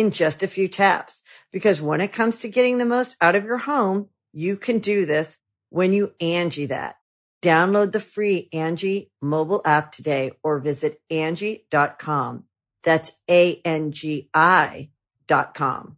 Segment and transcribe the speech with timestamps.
[0.00, 1.22] in just a few taps.
[1.52, 5.04] Because when it comes to getting the most out of your home, you can do
[5.06, 6.96] this when you Angi that.
[7.42, 12.44] Download the free Angi mobile app today or visit Angi.com.
[12.82, 14.90] That's A-N-G-I
[15.26, 15.96] dot com.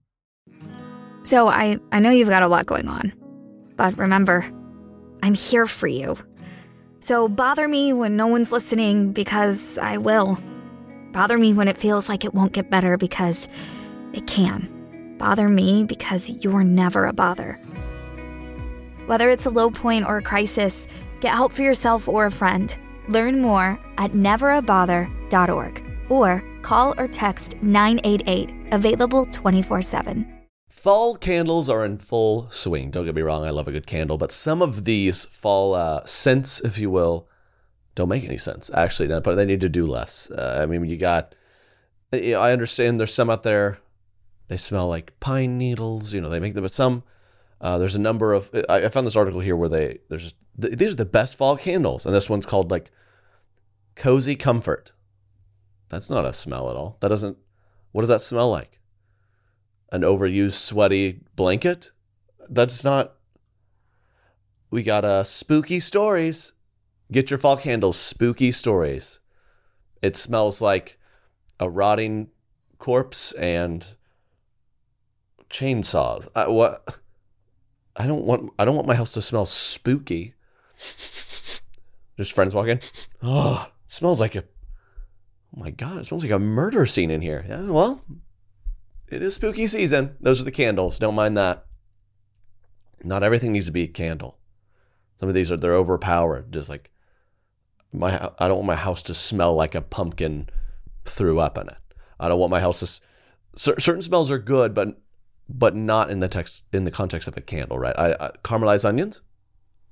[1.24, 3.12] So I, I know you've got a lot going on,
[3.76, 4.44] but remember,
[5.22, 6.16] I'm here for you.
[7.00, 10.38] So bother me when no one's listening because I will.
[11.12, 13.48] Bother me when it feels like it won't get better because
[14.12, 15.14] it can.
[15.18, 17.60] Bother me because you're never a bother.
[19.06, 20.88] Whether it's a low point or a crisis,
[21.20, 22.76] get help for yourself or a friend.
[23.08, 30.38] Learn more at neverabother.org or call or text 988, available 24 7.
[30.68, 32.90] Fall candles are in full swing.
[32.90, 36.04] Don't get me wrong, I love a good candle, but some of these fall uh,
[36.06, 37.28] scents, if you will,
[37.94, 38.70] don't make any sense.
[38.74, 40.30] Actually, but they need to do less.
[40.30, 41.34] Uh, I mean, you got,
[42.12, 43.78] I understand there's some out there
[44.52, 46.12] they smell like pine needles.
[46.12, 46.62] You know, they make them.
[46.62, 47.04] But some,
[47.62, 48.50] uh, there's a number of.
[48.68, 52.04] I, I, found this article here where they there's these are the best fall candles,
[52.04, 52.90] and this one's called like
[53.96, 54.92] cozy comfort.
[55.88, 56.98] That's not a smell at all.
[57.00, 57.38] That doesn't.
[57.92, 58.78] What does that smell like?
[59.90, 61.90] An overused sweaty blanket?
[62.46, 63.14] That's not.
[64.70, 66.52] We got uh, spooky stories.
[67.10, 69.18] Get your fall candles, spooky stories.
[70.02, 70.98] It smells like
[71.58, 72.28] a rotting
[72.76, 73.94] corpse and
[75.52, 76.26] chainsaws.
[76.34, 76.84] I, what?
[77.94, 78.52] I don't want.
[78.58, 80.34] I don't want my house to smell spooky.
[82.16, 82.80] Just friends walking.
[83.22, 84.44] Oh, it smells like a.
[85.54, 85.98] Oh my god!
[85.98, 87.44] It smells like a murder scene in here.
[87.48, 88.02] Yeah, well,
[89.08, 90.16] it is spooky season.
[90.20, 90.98] Those are the candles.
[90.98, 91.66] Don't mind that.
[93.04, 94.38] Not everything needs to be a candle.
[95.20, 96.50] Some of these are they're overpowered.
[96.50, 96.90] Just like
[97.92, 100.48] my, I don't want my house to smell like a pumpkin
[101.04, 101.76] threw up in it.
[102.18, 103.00] I don't want my house to.
[103.54, 105.01] Certain smells are good, but
[105.52, 107.94] but not in the text in the context of a candle, right?
[107.96, 109.20] I, I caramelized onions.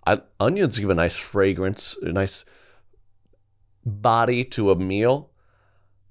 [0.06, 2.46] I, onions give a nice fragrance, a nice
[3.84, 5.30] body to a meal.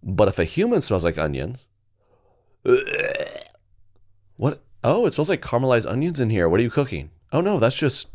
[0.04, 1.68] But if a human smells like onions,
[4.38, 4.62] what?
[4.84, 6.48] Oh, it smells like caramelized onions in here.
[6.48, 7.10] What are you cooking?
[7.34, 8.08] Oh no, that's just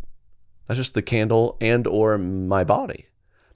[0.66, 3.08] that's just the candle and or my body.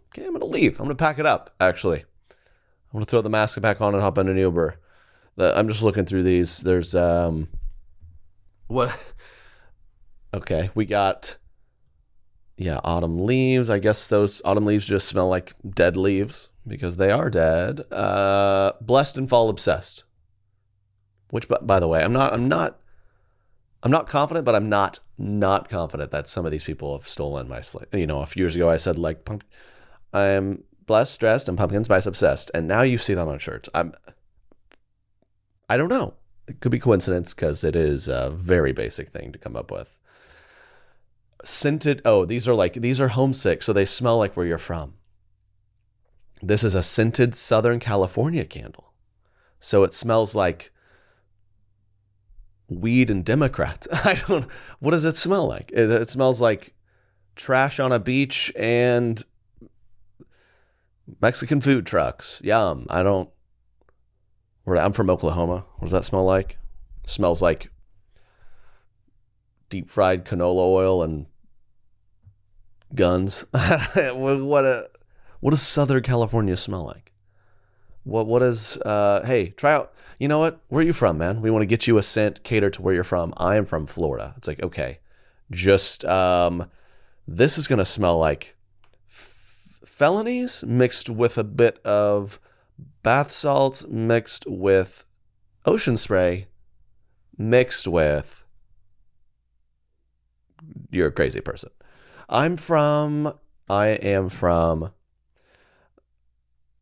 [0.08, 0.80] Okay, I'm gonna leave.
[0.80, 1.54] I'm gonna pack it up.
[1.60, 4.78] Actually, I'm gonna throw the mask back on and hop on an Uber.
[5.38, 6.58] I'm just looking through these.
[6.58, 7.48] There's um,
[8.68, 9.12] what?
[10.32, 11.36] Okay, we got
[12.58, 13.70] yeah, autumn leaves.
[13.70, 17.80] I guess those autumn leaves just smell like dead leaves because they are dead.
[17.92, 20.02] Uh, blessed and fall obsessed.
[21.30, 22.32] Which, by the way, I'm not.
[22.32, 22.80] I'm not.
[23.84, 27.48] I'm not confident, but I'm not not confident that some of these people have stolen
[27.48, 27.88] my slate.
[27.92, 29.28] You know, a few years ago I said like,
[30.12, 33.68] I'm blessed, stressed, and pumpkin spice obsessed, and now you see that on shirts.
[33.72, 33.94] I'm.
[35.70, 36.14] I don't know.
[36.48, 39.98] It could be coincidence because it is a very basic thing to come up with.
[41.44, 44.94] Scented, oh, these are like, these are homesick, so they smell like where you're from.
[46.42, 48.92] This is a scented Southern California candle.
[49.60, 50.72] So it smells like
[52.68, 53.86] weed and Democrats.
[53.92, 54.46] I don't,
[54.78, 55.70] what does it smell like?
[55.72, 56.74] It, it smells like
[57.36, 59.22] trash on a beach and
[61.20, 62.40] Mexican food trucks.
[62.42, 62.86] Yum.
[62.88, 63.28] I don't,
[64.76, 65.64] I'm from Oklahoma.
[65.76, 66.58] What does that smell like?
[67.04, 67.70] It smells like
[69.68, 71.26] deep fried canola oil and
[72.94, 73.46] guns.
[73.52, 74.88] what a
[75.40, 77.12] what does Southern California smell like?
[78.04, 80.60] What what is uh hey, try out you know what?
[80.68, 81.42] Where are you from, man?
[81.42, 83.32] We want to get you a scent catered to where you're from.
[83.36, 84.34] I am from Florida.
[84.36, 84.98] It's like, okay.
[85.50, 86.70] Just um
[87.26, 88.56] this is gonna smell like
[89.08, 92.40] f- felonies mixed with a bit of
[93.02, 95.04] bath salts mixed with
[95.66, 96.46] ocean spray
[97.36, 98.44] mixed with
[100.90, 101.70] you're a crazy person.
[102.28, 103.32] I'm from.
[103.68, 104.90] I am from.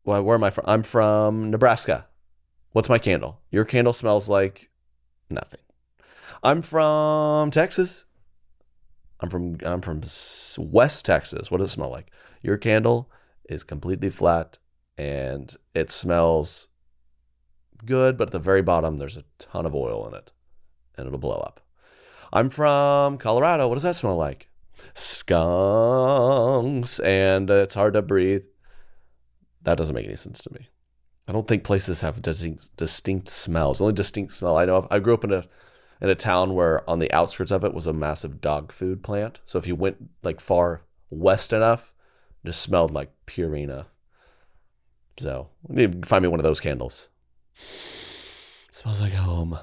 [0.05, 0.65] Well, where am I from?
[0.67, 2.07] I'm from Nebraska.
[2.73, 3.41] What's my candle?
[3.51, 4.71] Your candle smells like
[5.31, 5.61] nothing.
[6.43, 8.05] I'm from Texas.
[9.21, 10.03] I'm from I'm from
[10.59, 11.51] West Texas.
[11.51, 12.11] What does it smell like?
[12.43, 13.11] Your candle
[13.49, 14.59] is completely flat
[14.99, 16.69] and it smells
[17.85, 20.33] good, but at the very bottom there's a ton of oil in it
[20.97, 21.61] and it'll blow up.
[22.33, 23.69] I'm from Colorado.
[23.69, 24.49] What does that smell like?
[24.95, 28.45] Skunks and it's hard to breathe.
[29.63, 30.69] That doesn't make any sense to me.
[31.29, 33.79] I don't think places have distinct, distinct smells.
[33.79, 35.45] The only distinct smell I know of, I grew up in a
[36.01, 39.41] in a town where on the outskirts of it was a massive dog food plant.
[39.45, 41.95] So if you went like far west enough,
[42.45, 43.87] it just smelled like Purina.
[45.19, 45.49] So
[46.05, 47.09] find me one of those candles.
[48.71, 49.59] smells like home.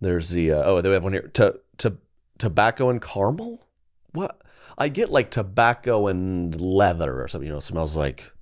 [0.00, 1.96] There's the uh, oh they have one here to to
[2.38, 3.66] tobacco and caramel.
[4.12, 4.40] What
[4.76, 7.48] I get like tobacco and leather or something.
[7.48, 8.32] You know, smells like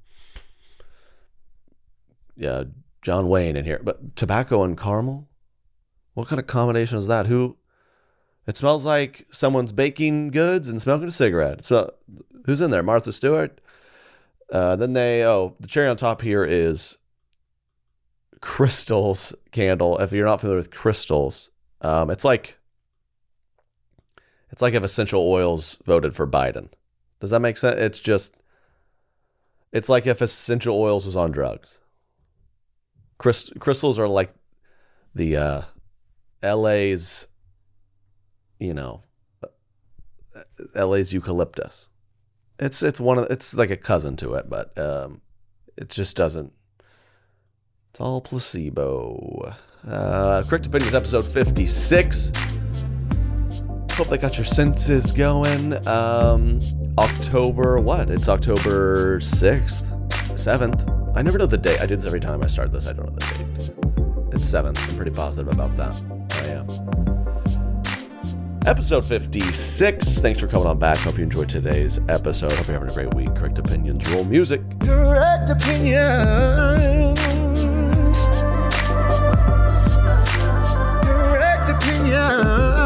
[2.36, 2.64] yeah
[3.00, 5.28] John Wayne in here, but tobacco and caramel.
[6.14, 7.26] What kind of combination is that?
[7.26, 7.56] Who?
[8.46, 11.64] It smells like someone's baking goods and smoking a cigarette.
[11.64, 11.94] So,
[12.44, 12.82] who's in there?
[12.82, 13.60] Martha Stewart.
[14.50, 16.98] Uh, then they oh the cherry on top here is
[18.40, 19.98] crystals candle.
[19.98, 21.50] If you're not familiar with crystals,
[21.80, 22.58] um, it's like
[24.50, 26.70] it's like if essential oils voted for Biden.
[27.20, 27.80] Does that make sense?
[27.80, 28.36] It's just
[29.72, 31.80] it's like if essential oils was on drugs.
[33.18, 34.30] Crys- crystals are like
[35.14, 35.62] the uh,
[36.42, 37.26] LA's,
[38.58, 39.02] you know,
[40.74, 41.88] LA's eucalyptus.
[42.58, 45.20] It's it's one of it's like a cousin to it, but um,
[45.76, 46.52] it just doesn't.
[47.90, 49.54] It's all placebo.
[49.86, 52.32] Uh, Correct Opinions, episode fifty six.
[53.92, 55.74] Hope they got your senses going.
[55.86, 56.60] Um,
[56.98, 58.10] October what?
[58.10, 59.86] It's October sixth,
[60.38, 60.90] seventh.
[61.14, 61.80] I never know the date.
[61.80, 62.86] I do this every time I start this.
[62.86, 64.34] I don't know the date.
[64.34, 64.78] It's seventh.
[64.90, 65.94] I'm pretty positive about that.
[66.42, 67.15] I am.
[68.66, 70.18] Episode 56.
[70.18, 70.98] Thanks for coming on back.
[70.98, 72.50] Hope you enjoyed today's episode.
[72.50, 73.32] Hope you're having a great week.
[73.36, 74.60] Correct opinions, roll music.
[74.80, 77.16] Correct opinions.
[81.06, 82.76] Correct opinions.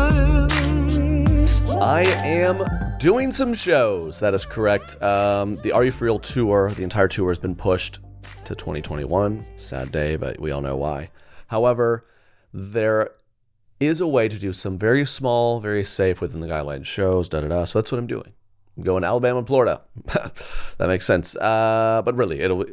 [1.80, 2.62] I am
[2.98, 4.20] doing some shows.
[4.20, 5.02] That is correct.
[5.02, 8.00] Um, the Are You For Real tour, the entire tour has been pushed
[8.44, 9.46] to 2021.
[9.56, 11.08] Sad day, but we all know why.
[11.46, 12.04] However,
[12.52, 13.12] there
[13.80, 17.28] is a way to do some very small, very safe within the guidelines shows.
[17.28, 17.64] Da da da.
[17.64, 18.32] So that's what I'm doing.
[18.76, 19.82] I'm going Alabama Florida.
[20.04, 21.34] that makes sense.
[21.36, 22.64] Uh, but really, it'll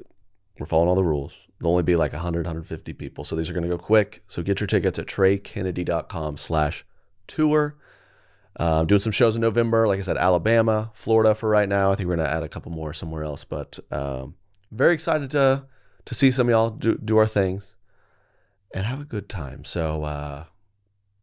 [0.59, 1.35] we're following all the rules.
[1.59, 3.23] There'll only be like 100, 150 people.
[3.23, 4.23] So these are going to go quick.
[4.27, 6.85] So get your tickets at treykennedy.com slash
[7.27, 7.75] tour.
[8.59, 9.87] Uh, doing some shows in November.
[9.87, 11.91] Like I said, Alabama, Florida for right now.
[11.91, 13.43] I think we're going to add a couple more somewhere else.
[13.43, 14.35] But um,
[14.71, 15.65] very excited to
[16.05, 17.75] to see some of y'all do, do our things
[18.73, 19.65] and have a good time.
[19.65, 20.45] So, uh,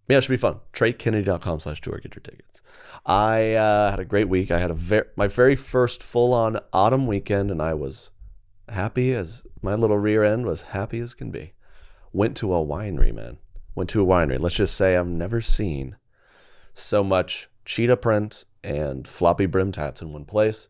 [0.08, 0.60] yeah, it should be fun.
[0.72, 1.98] TreyKennedy.com slash tour.
[1.98, 2.60] Get your tickets.
[3.06, 4.50] I uh, had a great week.
[4.50, 8.10] I had a ver- my very first full on autumn weekend, and I was
[8.68, 11.52] happy as my little rear end was happy as can be.
[12.12, 13.38] Went to a winery, man.
[13.74, 14.38] Went to a winery.
[14.38, 15.96] Let's just say I've never seen
[16.72, 20.68] so much cheetah print and floppy brim tats in one place.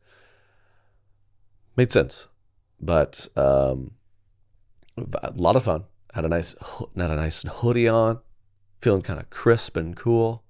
[1.77, 2.29] Made sense,
[2.81, 3.93] but um,
[4.97, 5.85] a lot of fun.
[6.13, 6.55] Had a nice
[6.97, 8.21] had a nice hoodie on,
[8.85, 10.45] feeling kind of crisp and cool.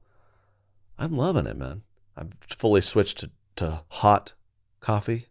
[0.98, 1.82] I'm loving it, man.
[2.16, 4.34] I've fully switched to, to hot
[4.80, 5.28] coffee.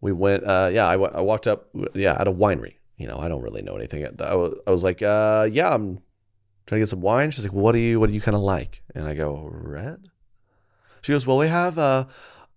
[0.00, 2.76] We went, uh, yeah, I, I walked up, yeah, at a winery.
[2.96, 4.06] You know, I don't really know anything.
[4.06, 6.00] I was, I was like, uh, yeah, I'm
[6.66, 7.30] trying to get some wine.
[7.30, 8.82] She's like, what do you, what do you kind of like?
[8.94, 10.08] And I go, red.
[11.02, 12.06] She goes, well, we have uh,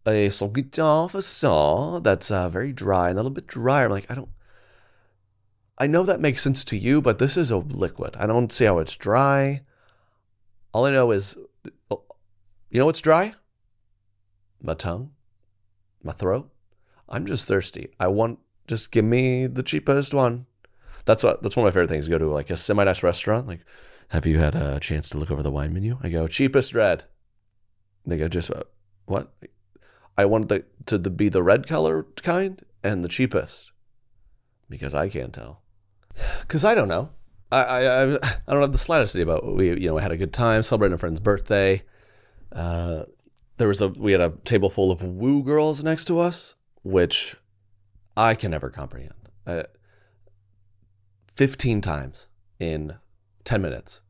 [0.06, 3.86] a Sauvignon Facon that's uh, very dry, and a little bit drier.
[3.86, 4.30] I'm like, I don't,
[5.78, 8.16] I know that makes sense to you, but this is a liquid.
[8.18, 9.62] I don't see how it's dry.
[10.74, 11.38] All I know is,
[11.92, 12.04] oh,
[12.70, 13.34] you know what's dry?
[14.62, 15.12] My tongue,
[16.04, 16.50] my throat.
[17.08, 17.90] I'm just thirsty.
[18.00, 20.46] I want just give me the cheapest one.
[21.06, 22.08] That's what that's one of my favorite things.
[22.08, 23.48] Go to like a semi nice restaurant.
[23.48, 23.62] Like,
[24.10, 25.98] have you had a chance to look over the wine menu?
[26.04, 27.06] I go cheapest red.
[28.06, 28.64] They go just uh,
[29.06, 29.32] what?
[30.18, 33.72] I want the to the, be the red color kind and the cheapest
[34.70, 35.62] because I can't tell
[36.42, 37.10] because I don't know.
[37.52, 40.18] I, I, I don't have the slightest idea about we you know we had a
[40.18, 41.82] good time celebrating a friend's birthday.
[42.52, 43.04] Uh,
[43.58, 47.36] there was a we had a table full of woo girls next to us, which
[48.16, 49.14] I can never comprehend.
[49.46, 49.64] Uh,
[51.34, 52.28] Fifteen times
[52.60, 52.96] in
[53.44, 54.02] ten minutes,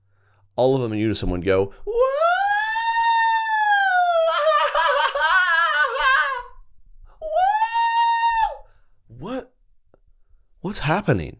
[0.56, 1.94] all of them in unison would go woo.
[9.20, 9.52] What?
[10.62, 11.38] What's happening?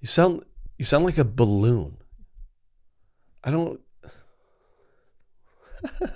[0.00, 0.44] You sound
[0.76, 1.98] you sound like a balloon.
[3.42, 3.80] I don't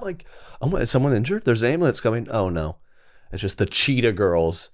[0.00, 0.26] like
[0.62, 1.44] is someone injured?
[1.44, 2.28] There's an ambulance coming.
[2.30, 2.76] Oh no.
[3.32, 4.70] It's just the cheetah girls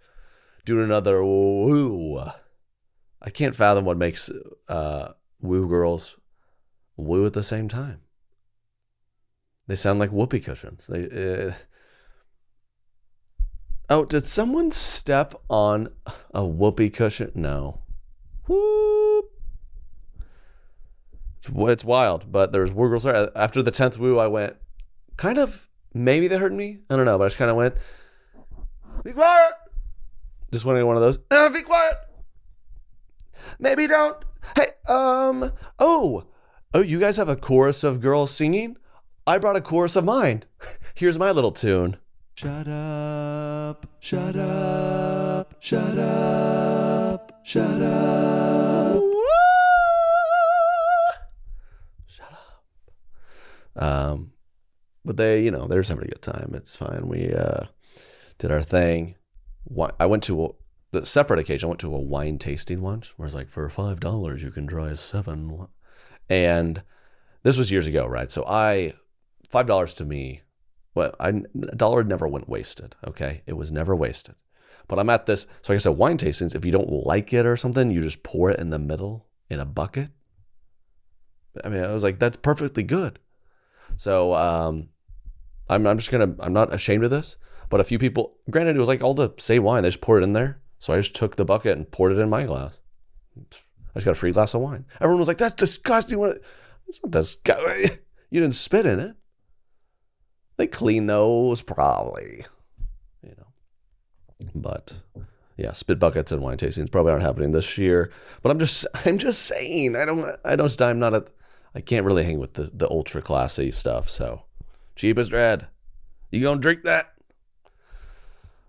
[0.65, 2.23] doing another woo.
[3.21, 4.31] I can't fathom what makes
[4.69, 6.17] uh, woo girls
[6.97, 8.01] woo at the same time.
[9.67, 10.87] They sound like whoopee cushions.
[10.87, 11.49] They.
[11.49, 11.53] Uh...
[13.91, 15.89] Oh, did someone step on
[16.33, 17.33] a whoopee cushion?
[17.35, 17.83] No.
[18.47, 19.31] Whoop.
[21.39, 23.31] It's, it's wild, but there's woo girls there.
[23.37, 24.57] After the tenth woo, I went
[25.17, 25.69] kind of.
[25.93, 26.79] Maybe they heard me.
[26.91, 27.77] I don't know, but I just kind of went.
[29.05, 29.53] Be quiet.
[30.51, 31.19] Just wanted one of those.
[31.31, 31.95] Uh, be quiet.
[33.59, 34.17] Maybe don't.
[34.57, 35.53] Hey, um.
[35.79, 36.25] Oh,
[36.73, 38.77] oh, you guys have a chorus of girls singing.
[39.27, 40.45] I brought a chorus of mine.
[40.95, 41.99] Here's my little tune.
[42.37, 49.03] Shut up, shut up, shut up, shut up.
[52.09, 53.83] Shut up.
[53.83, 54.33] Um,
[55.05, 56.51] but they, you know, they're just having a good time.
[56.55, 57.07] It's fine.
[57.07, 57.67] We uh,
[58.39, 59.15] did our thing.
[60.01, 60.49] I went to a,
[60.91, 61.67] the separate occasion.
[61.67, 64.67] I went to a wine tasting once, where it's like for five dollars you can
[64.67, 65.69] try seven,
[66.29, 66.83] and
[67.45, 68.31] this was years ago, right?
[68.31, 68.95] So I
[69.49, 70.43] five dollars to me,
[70.95, 72.95] well, I, a dollar never went wasted.
[73.07, 74.37] Okay, it was never wasted.
[74.87, 75.47] But I'm at this.
[75.63, 76.55] So like I said, wine tastings.
[76.55, 79.61] If you don't like it or something, you just pour it in the middle in
[79.61, 80.11] a bucket.
[81.65, 83.19] I mean, I was like, that's perfectly good.
[83.97, 84.89] So um,
[85.69, 87.37] I'm I'm just gonna I'm not ashamed of this.
[87.71, 89.83] But a few people, granted, it was like all the same wine.
[89.83, 90.61] They just poured it in there.
[90.79, 92.79] So I just took the bucket and poured it in my glass.
[93.37, 93.41] I
[93.95, 94.85] just got a free glass of wine.
[95.01, 96.23] Everyone was like, "That's disgusting."
[96.87, 97.99] It's not disgusting.
[98.31, 99.15] You didn't spit in it.
[100.57, 102.45] They clean those probably,
[103.23, 104.49] you know.
[104.55, 105.03] But
[105.57, 108.11] yeah, spit buckets and wine tastings probably aren't happening this year.
[108.43, 111.25] But I'm just I'm just saying I don't I don't I'm not a
[111.75, 114.09] I can't really hang with the the ultra classy stuff.
[114.09, 114.43] So
[114.97, 115.67] cheapest red,
[116.31, 117.15] you gonna drink that?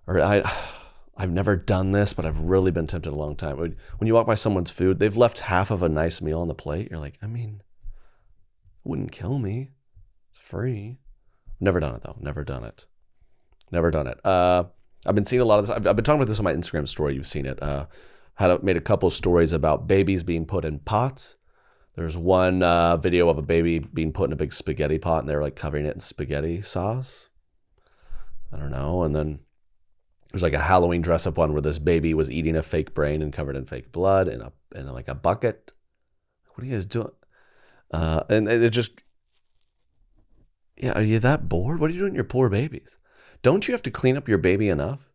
[0.08, 0.44] Or I.
[1.18, 3.58] I've never done this, but I've really been tempted a long time.
[3.58, 6.54] When you walk by someone's food, they've left half of a nice meal on the
[6.54, 6.90] plate.
[6.92, 7.62] You're like, I mean,
[8.84, 9.72] wouldn't kill me.
[10.30, 11.00] It's free.
[11.60, 12.18] Never done it though.
[12.20, 12.86] Never done it.
[13.72, 14.20] Never done it.
[14.24, 14.66] Uh,
[15.06, 15.76] I've been seeing a lot of this.
[15.76, 17.16] I've, I've, been talking about this on my Instagram story.
[17.16, 17.62] You've seen it.
[17.62, 17.86] Uh,
[18.36, 21.36] had a, made a couple stories about babies being put in pots.
[21.96, 25.30] There's one uh, video of a baby being put in a big spaghetti pot, and
[25.30, 27.30] they're like covering it in spaghetti sauce.
[28.52, 29.04] I don't know.
[29.04, 29.40] And then
[30.32, 33.22] there's like a Halloween dress up one where this baby was eating a fake brain
[33.22, 35.72] and covered in fake blood in a in like a bucket.
[36.54, 37.12] What are you guys doing?
[37.92, 38.92] Uh, and it just
[40.78, 41.80] yeah, are you that bored?
[41.80, 42.98] What are you doing to your poor babies?
[43.42, 45.12] Don't you have to clean up your baby enough?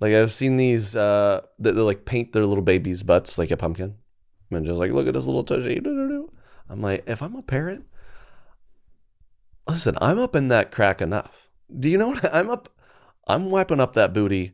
[0.00, 3.56] Like I've seen these uh they, they like paint their little babies' butts like a
[3.56, 3.96] pumpkin.
[4.50, 5.80] And just like, look at this little tushy.
[6.68, 7.86] I'm like, if I'm a parent,
[9.68, 11.48] listen, I'm up in that crack enough.
[11.76, 12.68] Do you know what I'm up?
[13.26, 14.52] I'm wiping up that booty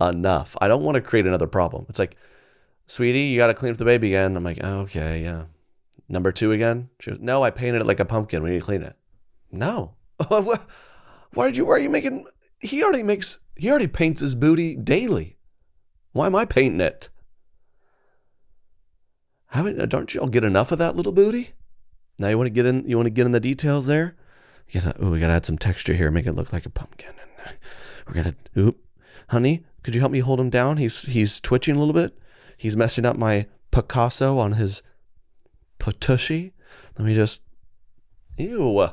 [0.00, 0.56] enough.
[0.60, 1.86] I don't want to create another problem.
[1.88, 2.16] It's like,
[2.86, 4.36] sweetie, you got to clean up the baby again.
[4.36, 5.44] I'm like, oh, okay, yeah.
[6.08, 6.88] Number two again?
[7.00, 8.42] She goes, no, I painted it like a pumpkin.
[8.42, 8.96] We need to clean it.
[9.56, 9.94] No.
[10.28, 11.66] Why did you?
[11.66, 12.26] Why are you making?
[12.58, 13.38] He already makes.
[13.56, 15.36] He already paints his booty daily.
[16.12, 17.08] Why am I painting it?
[19.48, 19.88] Haven't?
[19.88, 21.50] Don't you all get enough of that little booty?
[22.18, 22.88] Now you want to get in.
[22.88, 24.16] You want to get in the details there.
[24.70, 26.10] You we gotta add some texture here.
[26.10, 27.10] Make it look like a pumpkin.
[27.10, 27.52] And uh,
[28.06, 28.34] we're gonna.
[28.56, 28.78] Oop,
[29.28, 30.78] honey, could you help me hold him down?
[30.78, 32.18] He's he's twitching a little bit.
[32.56, 34.82] He's messing up my Picasso on his
[35.78, 36.52] Patushi.
[36.98, 37.42] Let me just.
[38.38, 38.88] Ew.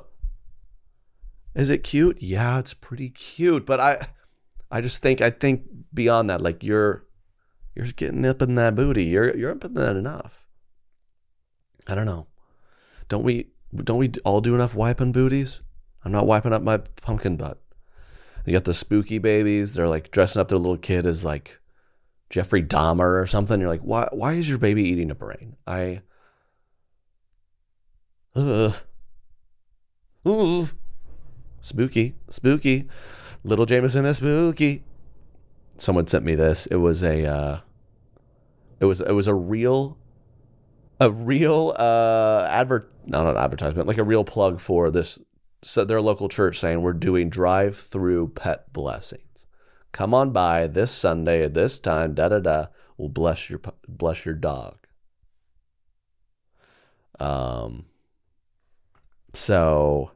[1.55, 2.21] Is it cute?
[2.21, 3.65] Yeah, it's pretty cute.
[3.65, 4.07] But I
[4.71, 7.05] I just think I think beyond that, like you're
[7.75, 9.05] you're getting up in that booty.
[9.05, 10.47] You're you're up in that enough.
[11.87, 12.27] I don't know.
[13.07, 15.61] Don't we don't we all do enough wiping booties?
[16.03, 17.61] I'm not wiping up my pumpkin butt.
[18.45, 19.73] You got the spooky babies.
[19.73, 21.59] They're like dressing up their little kid as like
[22.29, 23.59] Jeffrey Dahmer or something.
[23.59, 24.09] You're like, why?
[24.11, 25.55] Why is your baby eating a brain?
[25.65, 26.01] I.
[28.35, 28.73] Ugh.
[30.25, 30.69] Ugh.
[31.63, 32.89] Spooky, spooky.
[33.45, 34.83] Little Jameson is spooky.
[35.77, 36.65] Someone sent me this.
[36.65, 37.59] It was a, uh,
[38.81, 39.97] it was it was a real,
[40.99, 45.17] a real uh advert, not an advertisement, like a real plug for this.
[45.61, 49.47] So their local church saying we're doing drive-through pet blessings.
[49.93, 52.13] Come on by this Sunday at this time.
[52.13, 52.65] Da da da.
[52.97, 54.85] We'll bless your bless your dog.
[57.21, 57.85] Um.
[59.33, 60.11] So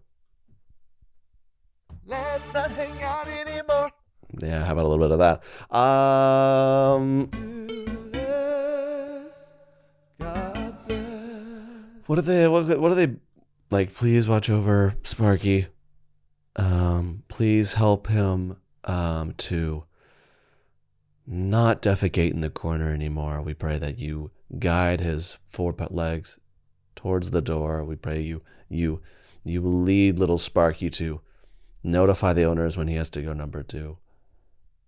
[2.08, 3.92] Let's not hang out anymore.
[4.40, 5.44] Yeah, how about a little bit of that?
[5.76, 7.30] Um,
[12.06, 12.48] what are they?
[12.48, 13.16] What, what are they
[13.70, 13.94] like?
[13.94, 15.68] Please watch over Sparky.
[16.56, 19.84] Um, please help him um, to
[21.26, 23.42] not defecate in the corner anymore.
[23.42, 26.40] We pray that you guide his four legs
[26.96, 27.84] towards the door.
[27.84, 29.02] We pray you you
[29.44, 31.20] you will lead little Sparky to
[31.88, 33.98] notify the owners when he has to go number two.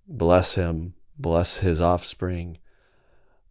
[0.07, 2.57] Bless him, bless his offspring.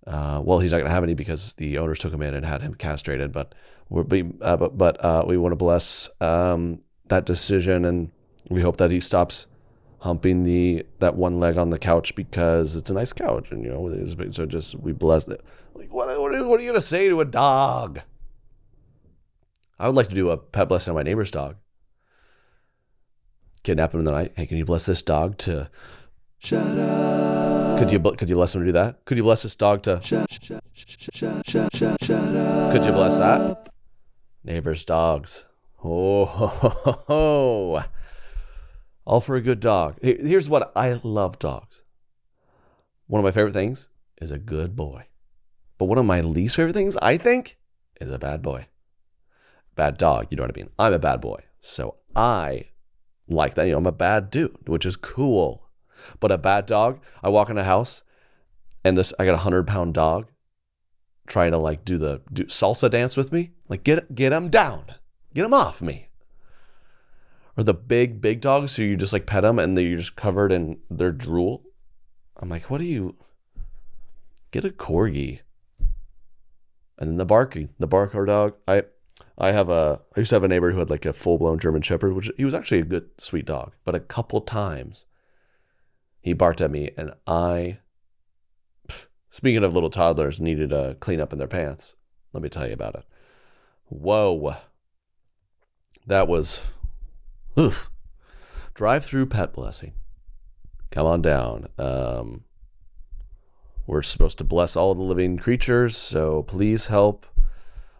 [0.06, 2.46] Uh, well, he's not going to have any because the owners took him in and
[2.46, 3.32] had him castrated.
[3.32, 3.54] But
[3.88, 8.10] we uh, but but uh, we want to bless um, that decision, and
[8.48, 9.46] we hope that he stops
[10.00, 13.70] humping the that one leg on the couch because it's a nice couch, and you
[13.70, 15.44] know, so just we bless it.
[15.74, 18.00] Like, what what what are you going to say to a dog?
[19.78, 21.56] I would like to do a pet blessing on my neighbor's dog.
[23.62, 24.32] Kidnap him in the night.
[24.36, 25.70] Hey, can you bless this dog to
[26.38, 27.78] shut up?
[27.78, 29.04] Could you could you bless him to do that?
[29.04, 32.72] Could you bless this dog to shut shut shut shut shut shut up?
[32.72, 33.68] Could you bless that?
[34.44, 35.44] Neighbor's dogs.
[35.84, 37.84] Oh, ho, ho, ho,
[39.04, 39.98] all for a good dog.
[40.02, 41.82] Here's what I love dogs.
[43.06, 43.88] One of my favorite things
[44.20, 45.04] is a good boy.
[45.78, 47.58] But one of my least favorite things, I think,
[48.00, 48.66] is a bad boy
[49.78, 50.26] bad dog.
[50.28, 50.70] You know what I mean?
[50.78, 51.40] I'm a bad boy.
[51.60, 52.64] So I
[53.28, 53.64] like that.
[53.64, 55.64] You know, I'm a bad dude, which is cool.
[56.20, 58.02] But a bad dog, I walk in a house
[58.84, 60.28] and this, I got a hundred pound dog
[61.26, 63.50] trying to like do the do salsa dance with me.
[63.68, 64.84] Like get, get him down,
[65.34, 66.08] get him off me.
[67.56, 70.52] Or the big, big dogs who you just like pet them and they're just covered
[70.52, 71.64] in their drool.
[72.36, 73.16] I'm like, what do you
[74.52, 75.40] get a corgi?
[76.98, 78.54] And then the barking, the barker dog.
[78.66, 78.84] I
[79.40, 81.60] I have a I used to have a neighbor who had like a full blown
[81.60, 83.72] German Shepherd, which he was actually a good sweet dog.
[83.84, 85.06] But a couple times
[86.20, 87.78] he barked at me, and I,
[89.30, 91.94] speaking of little toddlers, needed a clean up in their pants.
[92.32, 93.04] Let me tell you about it.
[93.84, 94.56] Whoa,
[96.06, 96.66] that was,
[97.58, 97.90] oof.
[98.74, 99.94] Drive through pet blessing.
[100.90, 101.68] Come on down.
[101.78, 102.44] Um,
[103.86, 107.26] we're supposed to bless all the living creatures, so please help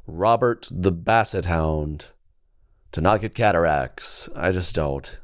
[0.09, 2.07] Robert the Basset Hound
[2.93, 4.29] to not get cataracts.
[4.35, 5.19] I just don't.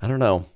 [0.00, 0.46] I don't know.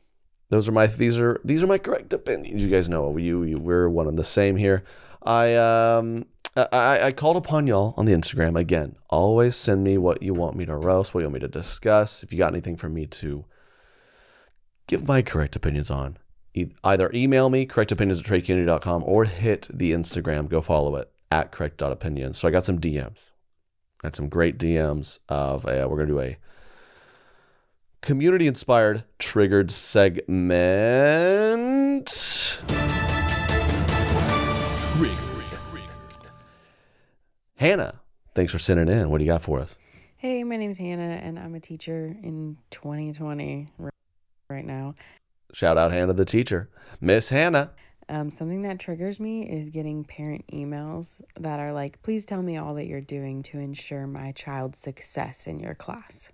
[0.51, 2.63] Those are my these are these are my correct opinions.
[2.63, 4.85] You guys know you, you we're one and the same here.
[5.23, 6.27] I um
[6.57, 8.97] I, I called upon y'all on the Instagram again.
[9.11, 12.23] Always send me what you want me to roast, what you want me to discuss.
[12.23, 13.45] If you got anything for me to
[14.87, 16.17] give my correct opinions on,
[16.83, 20.49] either email me correctopinions at treykennedy.com or hit the Instagram.
[20.49, 22.39] Go follow it at correct.opinions.
[22.39, 23.27] So I got some DMs.
[24.03, 26.37] I had some great DMs of a, we're going to do a
[28.03, 30.27] community inspired triggered segment.
[34.97, 35.23] Triggered.
[37.57, 38.01] Hannah,
[38.35, 39.09] thanks for sending in.
[39.11, 39.77] What do you got for us?
[40.19, 43.69] Hey, my name is Hannah, and I'm a teacher in 2020
[44.51, 44.95] right now.
[45.53, 46.69] Shout out Hannah, the teacher.
[47.01, 47.73] Miss Hannah.
[48.09, 52.57] Um, something that triggers me is getting parent emails that are like, please tell me
[52.57, 56.31] all that you're doing to ensure my child's success in your class.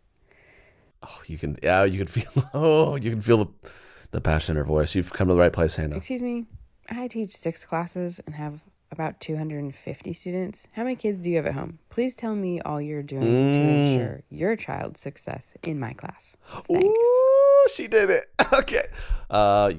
[1.02, 3.48] Oh, you can, yeah, you can feel, oh, you can feel the,
[4.10, 4.94] the passion in her voice.
[4.94, 5.96] You've come to the right place, Hannah.
[5.96, 6.44] Excuse me.
[6.90, 10.68] I teach six classes and have about 250 students.
[10.74, 11.78] How many kids do you have at home?
[11.88, 13.52] Please tell me all you're doing mm.
[13.52, 16.36] to ensure your child's success in my class.
[16.68, 16.86] Thanks.
[16.86, 18.26] Ooh, she did it.
[18.52, 18.84] Okay.
[19.30, 19.72] Uh,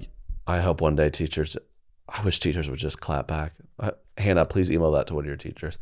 [0.47, 1.55] I hope one day teachers
[2.13, 3.53] I wish teachers would just clap back.
[3.79, 5.79] Uh, Hannah, please email that to one of your teachers.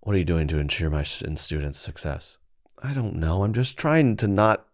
[0.00, 2.38] What are you doing to ensure my students' success?
[2.82, 3.44] I don't know.
[3.44, 4.66] I'm just trying to not,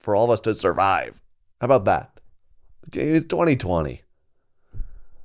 [0.00, 1.22] for all of us to survive.
[1.60, 2.18] How about that?
[2.92, 4.02] It's 2020.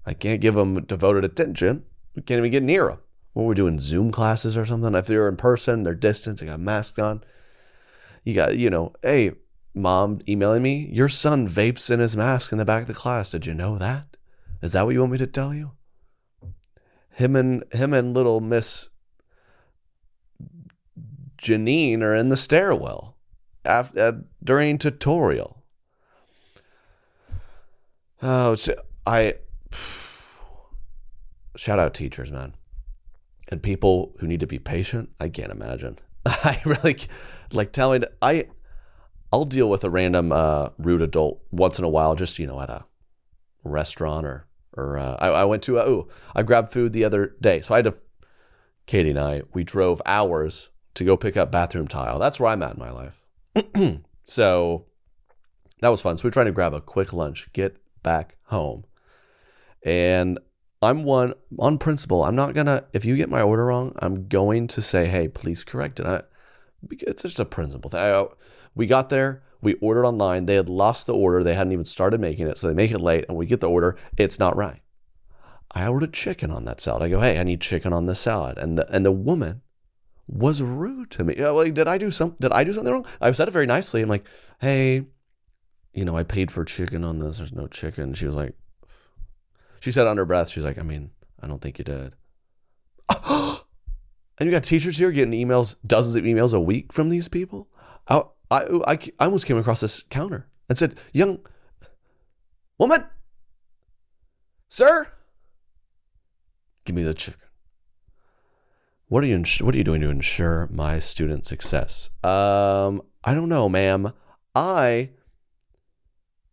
[0.05, 1.83] I can't give them devoted attention.
[2.15, 2.99] We can't even get near them.
[3.33, 4.93] What we're doing Zoom classes or something.
[4.93, 7.23] If they're in person, they're distant, they got masks on.
[8.23, 9.31] You got, you know, hey,
[9.73, 13.31] mom emailing me, your son vapes in his mask in the back of the class.
[13.31, 14.06] Did you know that?
[14.61, 15.71] Is that what you want me to tell you?
[17.11, 18.89] Him and him and little Miss
[21.37, 23.17] Janine are in the stairwell
[23.65, 24.11] after uh,
[24.43, 25.63] during tutorial.
[28.21, 28.55] Oh,
[29.05, 29.35] I
[31.55, 32.55] shout out teachers, man,
[33.49, 35.09] and people who need to be patient.
[35.19, 35.99] I can't imagine.
[36.25, 36.97] I really
[37.51, 38.05] like telling.
[38.21, 38.47] I
[39.31, 42.59] I'll deal with a random uh, rude adult once in a while, just you know,
[42.59, 42.85] at a
[43.63, 44.46] restaurant or
[44.77, 47.73] or uh, I, I, went to uh, oh I grabbed food the other day, so
[47.73, 47.95] I had to.
[48.85, 52.19] Katie and I we drove hours to go pick up bathroom tile.
[52.19, 53.25] That's where I'm at in my life.
[54.23, 54.85] so
[55.81, 56.17] that was fun.
[56.17, 58.85] So we are trying to grab a quick lunch, get back home.
[59.83, 60.39] And
[60.81, 62.23] I'm one on principle.
[62.23, 65.63] I'm not gonna if you get my order wrong, I'm going to say, hey, please
[65.63, 66.05] correct it.
[66.05, 66.23] I,
[66.87, 67.99] because it's just a principle thing.
[67.99, 68.25] I,
[68.75, 70.45] we got there, we ordered online.
[70.45, 71.43] They had lost the order.
[71.43, 73.69] They hadn't even started making it, so they make it late, and we get the
[73.69, 73.97] order.
[74.17, 74.81] It's not right.
[75.71, 77.03] I ordered chicken on that salad.
[77.03, 79.61] I go, hey, I need chicken on this salad, and the and the woman
[80.27, 81.35] was rude to me.
[81.37, 82.35] Yeah, like, did I do some?
[82.39, 83.05] Did I do something wrong?
[83.21, 84.01] I said it very nicely.
[84.01, 84.25] I'm like,
[84.59, 85.05] hey,
[85.93, 87.37] you know, I paid for chicken on this.
[87.37, 88.13] There's no chicken.
[88.13, 88.53] She was like,
[89.79, 92.15] she said under breath, she's like, I mean, I don't think you did.
[93.29, 93.57] and
[94.39, 97.67] you got teachers here getting emails, dozens of emails a week from these people.
[98.07, 101.39] I, I, I, I almost came across this counter and said, young
[102.77, 103.05] woman,
[104.67, 105.07] sir,
[106.85, 107.41] give me the chicken.
[109.09, 112.09] What are you What are you doing to ensure my student success?
[112.23, 114.11] Um, I don't know, ma'am.
[114.53, 115.11] I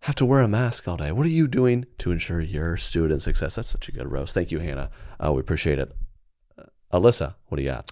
[0.03, 1.11] have to wear a mask all day.
[1.11, 3.57] What are you doing to ensure your student success?
[3.57, 4.35] That's such a good roast.
[4.35, 4.91] Thank you, Hannah.
[5.19, 5.91] Uh, we appreciate it.
[6.57, 7.91] Uh, Alyssa, what do you got?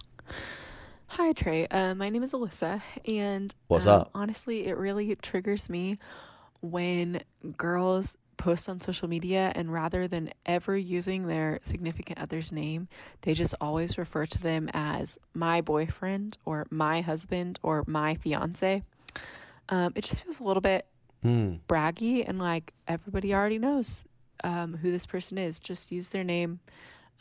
[1.13, 1.67] Hi, Trey.
[1.67, 4.09] Uh, my name is Alyssa, and What's um, up?
[4.15, 5.97] Honestly, it really triggers me
[6.59, 7.21] when
[7.55, 12.87] girls post on social media and rather than ever using their significant other's name,
[13.21, 18.81] they just always refer to them as my boyfriend or my husband or my fiance.
[19.69, 20.87] Um, it just feels a little bit
[21.21, 21.57] Hmm.
[21.67, 24.07] braggy and like everybody already knows
[24.43, 25.59] um, who this person is.
[25.59, 26.59] Just use their name.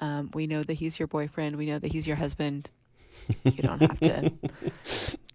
[0.00, 1.57] Um, we know that he's your boyfriend.
[1.57, 2.70] We know that he's your husband.
[3.44, 4.33] You don't have to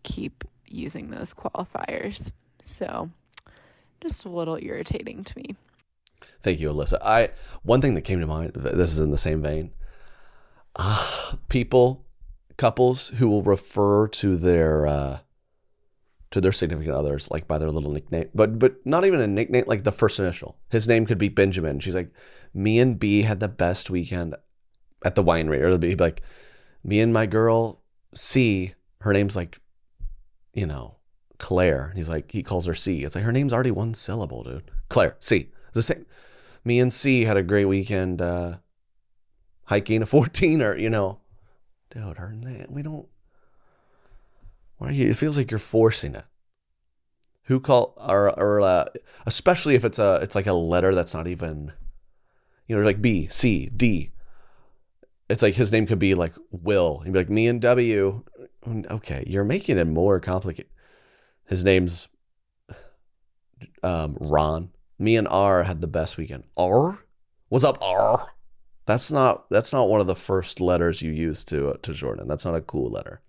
[0.04, 2.32] keep using those qualifiers.
[2.62, 3.10] So,
[4.02, 5.56] just a little irritating to me.
[6.42, 6.98] Thank you, Alyssa.
[7.02, 7.30] I
[7.64, 8.54] one thing that came to mind.
[8.54, 9.72] This is in the same vein.
[10.76, 12.06] Ah, people,
[12.58, 15.20] couples who will refer to their uh,
[16.32, 19.64] to their significant others like by their little nickname, but but not even a nickname,
[19.68, 20.58] like the first initial.
[20.70, 21.80] His name could be Benjamin.
[21.80, 22.12] She's like,
[22.54, 24.36] me and B had the best weekend
[25.06, 26.22] at the winery, or he'd be like,
[26.84, 27.82] me and my girl
[28.14, 28.74] C.
[29.02, 29.60] Her name's like,
[30.54, 30.96] you know,
[31.38, 31.92] Claire.
[31.96, 33.04] He's like, he calls her C.
[33.04, 34.72] It's like her name's already one syllable, dude.
[34.90, 35.50] Claire C.
[35.68, 36.06] It's the same.
[36.64, 38.58] Me and C had a great weekend uh,
[39.64, 41.20] hiking a 14 or, you know,
[41.90, 43.08] dude, her name, we don't,
[44.78, 46.26] why are you, it feels like you're forcing it.
[47.44, 48.86] Who call, or, or uh,
[49.26, 51.72] especially if it's a, it's like a letter that's not even,
[52.68, 54.12] you know, like B, C, D.
[55.30, 57.00] It's like his name could be like Will.
[57.00, 58.24] He'd be like, me and W.
[58.68, 60.72] Okay, you're making it more complicated.
[61.46, 62.08] His name's
[63.84, 64.72] um, Ron.
[65.00, 66.44] Me and R had the best weekend.
[66.58, 67.00] R,
[67.50, 68.28] what's up, R?
[68.86, 72.28] That's not that's not one of the first letters you use to uh, to Jordan.
[72.28, 73.22] That's not a cool letter.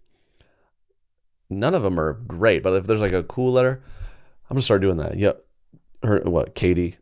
[1.51, 3.83] None of them are great, but if there's like a cool letter,
[4.49, 5.19] I'm gonna start doing that.
[5.19, 5.45] Yep.
[6.03, 6.55] Her what?
[6.55, 6.97] Katie,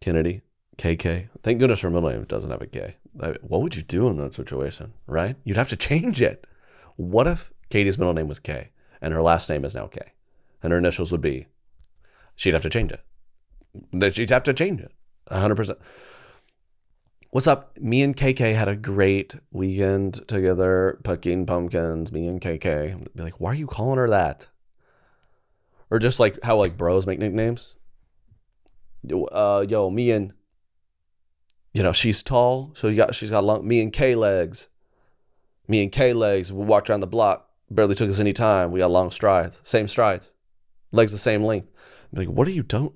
[0.00, 0.42] Kennedy,
[0.78, 1.28] KK.
[1.42, 2.96] Thank goodness her middle name doesn't have a K.
[3.42, 5.36] What would you do in that situation, right?
[5.44, 6.46] You'd have to change it.
[6.96, 10.00] What if Katie's middle name was K and her last name is now K,
[10.62, 11.46] and her initials would be?
[12.36, 14.14] She'd have to change it.
[14.14, 14.92] She'd have to change it.
[15.30, 15.78] hundred percent.
[17.30, 17.78] What's up?
[17.78, 22.12] Me and KK had a great weekend together, picking pumpkins.
[22.12, 22.94] Me and KK.
[22.94, 24.48] I'd Be like, why are you calling her that?
[25.90, 27.76] Or just like how like bros make nicknames.
[29.10, 30.32] Uh, yo, me and
[31.72, 33.66] you know she's tall, so you got she's got long.
[33.66, 34.68] Me and K legs.
[35.68, 36.52] Me and K legs.
[36.52, 37.48] We walked around the block.
[37.70, 38.70] Barely took us any time.
[38.70, 40.30] We got long strides, same strides,
[40.90, 41.68] legs the same length.
[42.12, 42.94] Be like, what are you don't?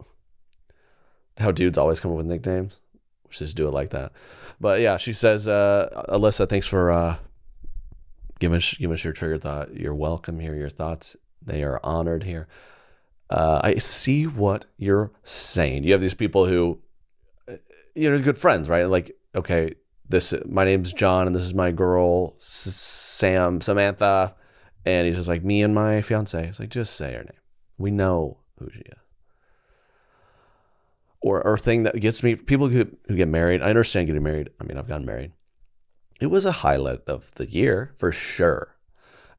[1.39, 2.83] How dudes always come up with nicknames.
[3.25, 4.13] We just do it like that.
[4.61, 7.17] But yeah, she says, uh, Alyssa, thanks for uh,
[8.39, 9.75] giving us giving us your trigger thought.
[9.75, 10.55] You're welcome here.
[10.55, 12.49] Your thoughts they are honored here.
[13.29, 15.85] Uh, I see what you're saying.
[15.85, 16.79] You have these people who,
[17.97, 18.85] you know, good friends, right?
[18.85, 19.75] Like, okay,
[20.09, 24.35] this my name's John, and this is my girl S- Sam Samantha,
[24.85, 26.49] and he's just like me and my fiance.
[26.49, 27.41] It's like just say her name.
[27.79, 28.99] We know who she is.
[31.21, 33.63] Or or thing that gets me people who who get married.
[33.63, 34.51] I understand getting married.
[34.61, 35.33] I mean, I've gotten married.
[36.21, 38.77] It was a highlight of the year for sure.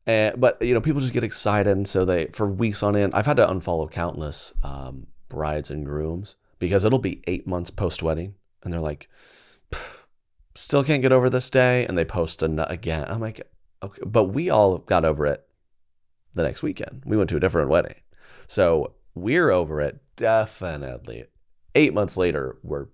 [0.06, 3.14] And, but you know, people just get excited, and so they for weeks on end.
[3.14, 8.02] I've had to unfollow countless um, brides and grooms because it'll be eight months post
[8.02, 9.10] wedding, and they're like,
[10.56, 13.06] still can't get over this day, and they post an- again.
[13.08, 13.42] I'm like,
[13.84, 15.48] okay, but we all got over it
[16.34, 17.04] the next weekend.
[17.06, 17.96] We went to a different wedding,
[18.48, 21.26] so we're over it definitely.
[21.76, 22.88] Eight months later, we're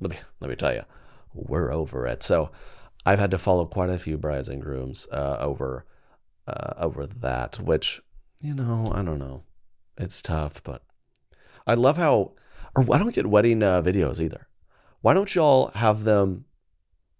[0.00, 0.82] let me let me tell you,
[1.34, 2.22] we're over it.
[2.22, 2.50] So
[3.04, 5.86] I've had to follow quite a few brides and grooms uh, over
[6.46, 8.00] uh, over that, which
[8.42, 9.44] you know I don't know,
[9.96, 10.82] it's tough, but
[11.66, 12.32] I love how,
[12.74, 14.47] or I don't we get wedding uh, videos either.
[15.00, 16.44] Why don't y'all have them?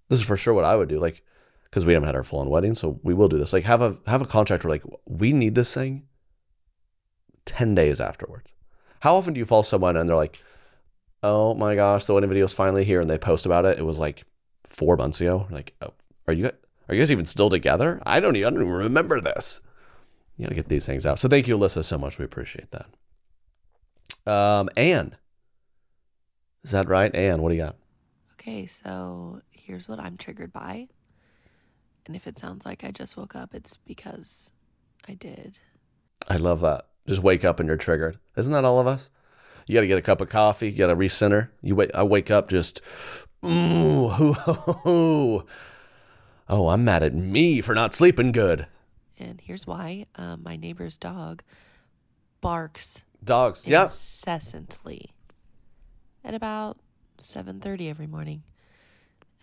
[0.09, 0.99] This is for sure what I would do.
[0.99, 1.23] Like,
[1.65, 3.53] because we haven't had our full on wedding, so we will do this.
[3.53, 6.07] Like, have a have a contract where like we need this thing.
[7.45, 8.53] Ten days afterwards.
[9.01, 10.43] How often do you follow someone and they're like,
[11.23, 13.79] "Oh my gosh, the wedding video is finally here," and they post about it.
[13.79, 14.25] It was like
[14.65, 15.47] four months ago.
[15.51, 15.95] Like, oh,
[16.27, 16.51] are you
[16.89, 18.01] are you guys even still together?
[18.07, 19.61] I don't even, I don't even remember this.
[20.37, 21.19] You got to get these things out.
[21.19, 22.19] So thank you, Alyssa, so much.
[22.19, 24.33] We appreciate that.
[24.33, 25.17] Um, Anne.
[26.65, 27.15] Is that right?
[27.15, 27.77] Anne, what do you got?
[28.35, 30.89] Okay, so here's what I'm triggered by.
[32.07, 34.53] And if it sounds like I just woke up, it's because
[35.07, 35.59] I did.
[36.29, 36.87] I love that.
[37.07, 38.19] Just wake up and you're triggered.
[38.37, 39.11] Isn't that all of us?
[39.67, 40.71] You got to get a cup of coffee.
[40.71, 41.49] You got to recenter.
[41.63, 41.91] You wait.
[41.95, 42.81] I wake up just,
[43.45, 45.47] ooh, hoo, hoo, hoo.
[46.49, 48.67] oh, I'm mad at me for not sleeping good.
[49.19, 51.43] And here's why: um, my neighbor's dog
[52.41, 53.67] barks Dogs.
[53.67, 53.85] Yeah.
[53.85, 55.13] incessantly
[56.29, 56.77] at about
[57.21, 58.43] 7:30 every morning,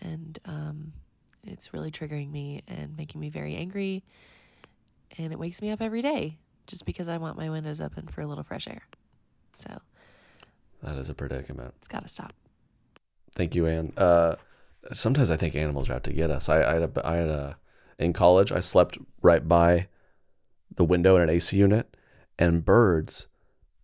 [0.00, 0.92] and um,
[1.42, 4.04] it's really triggering me and making me very angry.
[5.18, 8.20] And it wakes me up every day just because I want my windows open for
[8.20, 8.82] a little fresh air.
[9.54, 9.80] So
[10.82, 11.74] That is a predicament.
[11.78, 12.32] it's got to stop.
[13.34, 13.92] Thank you, Anne.
[13.96, 14.36] Uh,
[14.92, 16.48] sometimes I think animals are out to get us.
[16.48, 17.56] I, I had a, I had a,
[17.98, 19.88] in college, I slept right by
[20.74, 21.96] the window in an AC unit,
[22.38, 23.28] and birds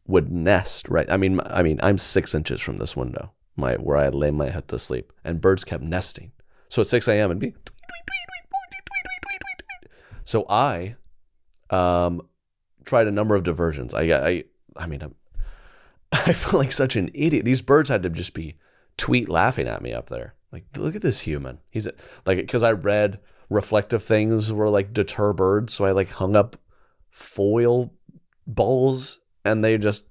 [0.06, 1.10] would nest right.
[1.10, 4.48] I mean, I mean, I'm six inches from this window, my where I lay my
[4.48, 6.32] head to sleep, and birds kept nesting.
[6.68, 7.30] So at 6 a.m.
[7.30, 7.54] it'd be.
[10.24, 10.96] So I,
[11.68, 12.22] um,
[12.84, 13.92] tried a number of diversions.
[13.92, 14.44] I, I,
[14.76, 15.14] I mean, I'm,
[16.12, 17.44] I feel like such an idiot.
[17.44, 18.56] These birds had to just be
[18.96, 20.34] tweet laughing at me up there.
[20.50, 21.58] Like, look at this human.
[21.70, 21.92] He's a,
[22.26, 26.56] like, because I read reflective things were like deter birds, so I like hung up
[27.10, 27.92] foil
[28.46, 30.06] balls, and they just,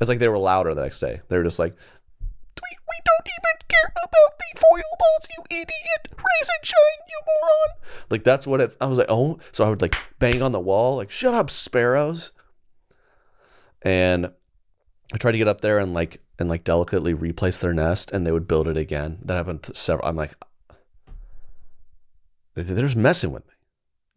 [0.00, 1.20] it's like they were louder the next day.
[1.28, 6.08] They were just like, we, we don't even care about the foil balls, you idiot.
[6.10, 7.80] Raise and shine, you moron.
[8.10, 8.76] Like that's what it.
[8.80, 9.38] I was like, oh.
[9.52, 12.32] So I would like bang on the wall, like, shut up, sparrows.
[13.82, 14.30] And
[15.12, 18.26] I tried to get up there and like and like delicately replace their nest, and
[18.26, 19.18] they would build it again.
[19.24, 20.06] That happened several.
[20.08, 20.34] I'm like,
[22.54, 23.54] they- they're just messing with me.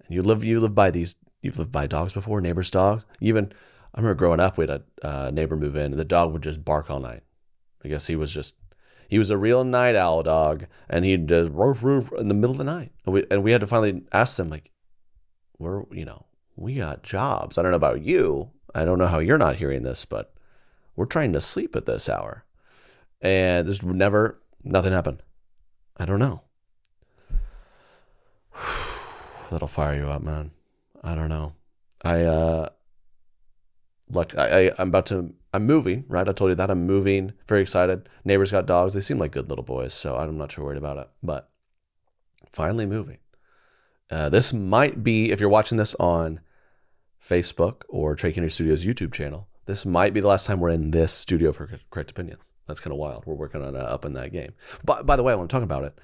[0.06, 1.16] And you live, you live by these.
[1.42, 3.06] You've lived by dogs before, neighbors' dogs.
[3.20, 3.52] Even
[3.94, 6.44] I remember growing up, we had a uh, neighbor move in, and the dog would
[6.44, 7.24] just bark all night.
[7.84, 8.56] I guess he was just
[9.10, 12.52] he was a real night owl dog, and he'd just roof roof in the middle
[12.52, 12.94] of the night.
[13.06, 14.72] And we and we had to finally ask them like,
[15.60, 16.26] we're you know
[16.56, 17.58] we got jobs.
[17.58, 18.52] I don't know about you.
[18.74, 20.34] I don't know how you're not hearing this, but
[20.96, 22.46] we're trying to sleep at this hour,
[23.22, 25.22] and this never nothing happened.
[25.98, 26.44] I don't know.
[29.52, 30.52] That'll fire you up, man.
[31.04, 31.54] I don't know.
[32.02, 32.70] I uh
[34.12, 36.28] look I, I I'm about to I'm moving, right?
[36.28, 37.34] I told you that I'm moving.
[37.48, 38.08] Very excited.
[38.24, 38.94] Neighbors got dogs.
[38.94, 41.10] They seem like good little boys, so I'm not too worried about it.
[41.22, 41.50] But
[42.52, 43.18] finally moving.
[44.10, 46.40] Uh, this might be if you're watching this on
[47.26, 49.48] Facebook or Trey Kennedy Studios YouTube channel.
[49.66, 52.52] This might be the last time we're in this studio for correct opinions.
[52.68, 53.26] That's kind of wild.
[53.26, 54.54] We're working on uh, up in that game.
[54.84, 55.98] But by the way, I want to talk about it.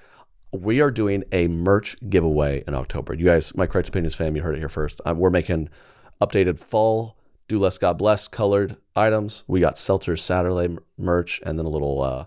[0.53, 3.13] We are doing a merch giveaway in October.
[3.13, 5.01] You guys, my correct opinions fam, you heard it here first.
[5.05, 5.69] Um, we're making
[6.21, 7.16] updated fall
[7.47, 9.43] do less god bless colored items.
[9.47, 12.25] We got Seltzer saturday merch and then a little uh,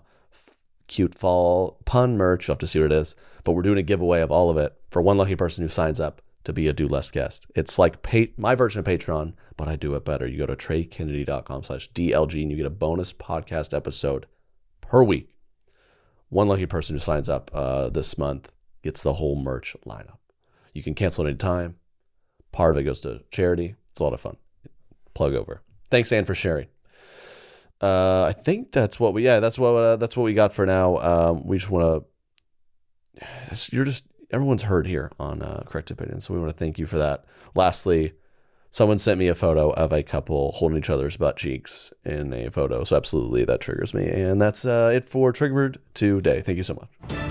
[0.87, 2.47] cute fall pun merch.
[2.47, 3.15] You'll have to see what it is.
[3.43, 5.99] But we're doing a giveaway of all of it for one lucky person who signs
[5.99, 7.47] up to be a do less guest.
[7.55, 7.97] It's like
[8.37, 10.25] my version of patreon but i do it better.
[10.25, 14.25] You go to treykennedy.com slash dlg and you get a bonus podcast episode
[14.81, 15.35] per week.
[16.29, 20.17] One lucky person who signs up uh, this month gets the whole merch lineup.
[20.73, 21.75] You can cancel at any time.
[22.51, 23.75] Part of it goes to charity.
[23.91, 24.37] It's a lot of fun
[25.13, 25.61] plug over.
[25.89, 26.67] Thanks, Anne, for sharing.
[27.81, 30.65] Uh, I think that's what we yeah that's what uh, that's what we got for
[30.65, 30.97] now.
[30.97, 32.05] Um, we just want
[33.19, 36.77] to you're just everyone's heard here on uh, correct opinion, so we want to thank
[36.77, 37.25] you for that.
[37.55, 38.13] Lastly,
[38.69, 42.49] someone sent me a photo of a couple holding each other's butt cheeks in a
[42.51, 46.41] photo, so absolutely that triggers me, and that's uh, it for Triggered today.
[46.41, 47.30] Thank you so much.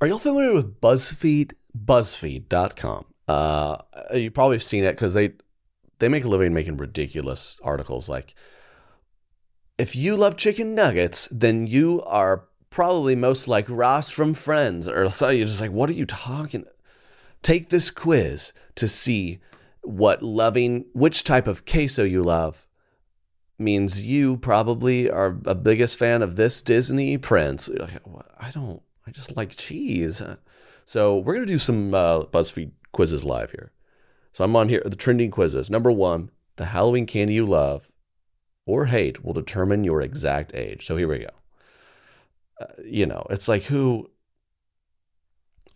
[0.00, 1.52] Are y'all familiar with BuzzFeed?
[1.76, 3.04] BuzzFeed.com.
[3.28, 3.76] Uh,
[4.12, 5.32] you probably have seen it because they
[5.98, 8.08] they make a living making ridiculous articles.
[8.08, 8.34] Like,
[9.78, 14.88] if you love chicken nuggets, then you are probably most like Ross from Friends.
[14.88, 16.64] Or so you're just like, what are you talking?
[17.42, 19.38] Take this quiz to see
[19.82, 22.66] what loving which type of queso you love
[23.58, 27.68] means you probably are a biggest fan of this Disney prince.
[27.68, 28.02] Like,
[28.38, 30.22] I don't I just like cheese.
[30.84, 33.72] So we're gonna do some uh, BuzzFeed quizzes live here.
[34.32, 34.82] So I'm on here.
[34.84, 35.70] The trending quizzes.
[35.70, 37.90] Number one, the Halloween candy you love
[38.66, 40.86] or hate will determine your exact age.
[40.86, 41.26] So here we go.
[42.60, 44.10] Uh, you know, it's like who.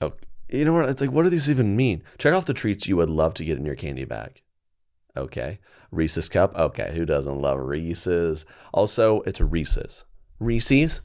[0.00, 0.12] Oh,
[0.48, 0.88] you know what?
[0.88, 2.02] It's like what do these even mean?
[2.18, 4.42] Check off the treats you would love to get in your candy bag.
[5.16, 5.58] Okay,
[5.90, 6.54] Reese's cup.
[6.56, 8.44] Okay, who doesn't love Reese's?
[8.72, 10.04] Also, it's Reese's.
[10.38, 11.00] Reese's.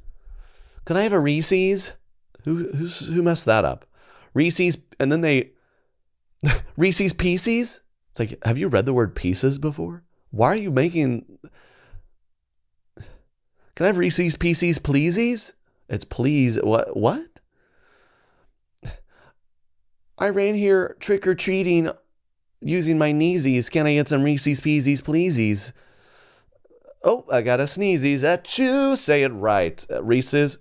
[0.86, 1.94] Can I have a Reese's?
[2.44, 3.86] Who who's who messed that up?
[4.34, 5.52] Reese's, and then they
[6.78, 7.82] Reese's Pieces.
[8.10, 10.04] It's like, have you read the word pieces before?
[10.32, 11.26] Why are you making?
[13.76, 15.54] Can I have Reese's Pieces, pleasies?
[15.90, 16.62] It's please.
[16.62, 16.96] What?
[16.96, 17.26] What?
[20.18, 21.90] I ran here trick or treating
[22.62, 23.70] using my kneesies.
[23.70, 25.72] Can I get some Reese's Pieces, pleasies?
[27.04, 28.96] Oh, I got a sneezies at you.
[28.96, 29.86] Say it right.
[29.92, 30.60] Uh, Reese's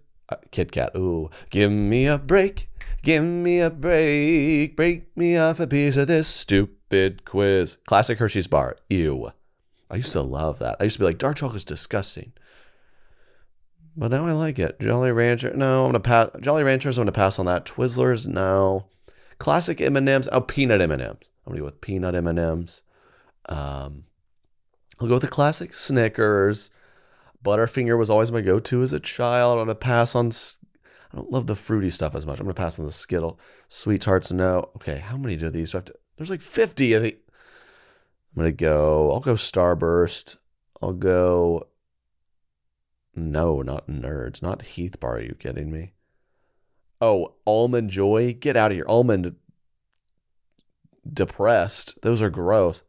[0.50, 0.92] Kit Kat.
[0.96, 2.68] Ooh, give me a break.
[3.02, 4.76] Give me a break.
[4.76, 7.78] Break me off a piece of this stupid quiz.
[7.86, 8.76] Classic Hershey's bar.
[8.88, 9.32] Ew.
[9.90, 10.76] I used to love that.
[10.80, 12.32] I used to be like, dark chocolate's disgusting.
[13.96, 14.80] But now I like it.
[14.80, 15.54] Jolly Rancher.
[15.54, 16.30] No, I'm gonna pass.
[16.40, 16.96] Jolly Ranchers.
[16.96, 17.66] I'm gonna pass on that.
[17.66, 18.26] Twizzlers.
[18.26, 18.86] No.
[19.38, 20.28] Classic M and M's.
[20.32, 21.28] Oh, peanut M and M's.
[21.46, 22.82] I'm gonna go with peanut M and M's.
[23.48, 24.04] Um,
[25.00, 26.70] I'll go with the classic Snickers.
[27.42, 29.59] Butterfinger was always my go-to as a child.
[29.59, 30.31] I'm gonna pass on.
[31.12, 32.40] I don't love the fruity stuff as much.
[32.40, 33.38] I'm gonna pass on the Skittle.
[33.68, 34.70] Sweet tarts, no.
[34.76, 35.72] Okay, how many do these?
[35.72, 36.96] Do I have to, there's like 50.
[36.96, 37.16] I think.
[38.35, 39.12] I'm gonna go.
[39.12, 40.37] I'll go Starburst.
[40.81, 41.68] I'll go.
[43.14, 44.40] No, not nerds.
[44.40, 45.16] Not Heath Bar.
[45.16, 45.92] Are you kidding me?
[47.00, 48.33] Oh, almond joy.
[48.33, 48.87] Get out of here.
[48.88, 49.35] Almond
[51.11, 52.00] depressed.
[52.02, 52.83] Those are gross.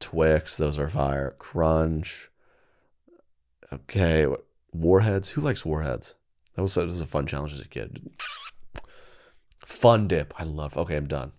[0.00, 0.56] Twix.
[0.56, 1.34] Those are fire.
[1.38, 2.30] Crunch.
[3.72, 4.26] Okay,
[4.72, 5.30] Warheads.
[5.30, 6.14] Who likes Warheads?
[6.54, 8.10] That was, that was a fun challenge as a kid.
[9.64, 10.34] Fun dip.
[10.38, 10.76] I love.
[10.76, 11.32] Okay, I'm done.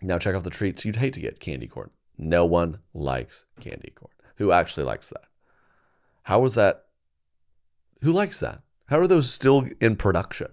[0.00, 1.90] Now check out the treats you'd hate to get candy corn.
[2.18, 4.12] No one likes candy corn.
[4.36, 5.24] Who actually likes that?
[6.24, 6.86] How was that?
[8.02, 8.62] Who likes that?
[8.86, 10.48] How are those still in production?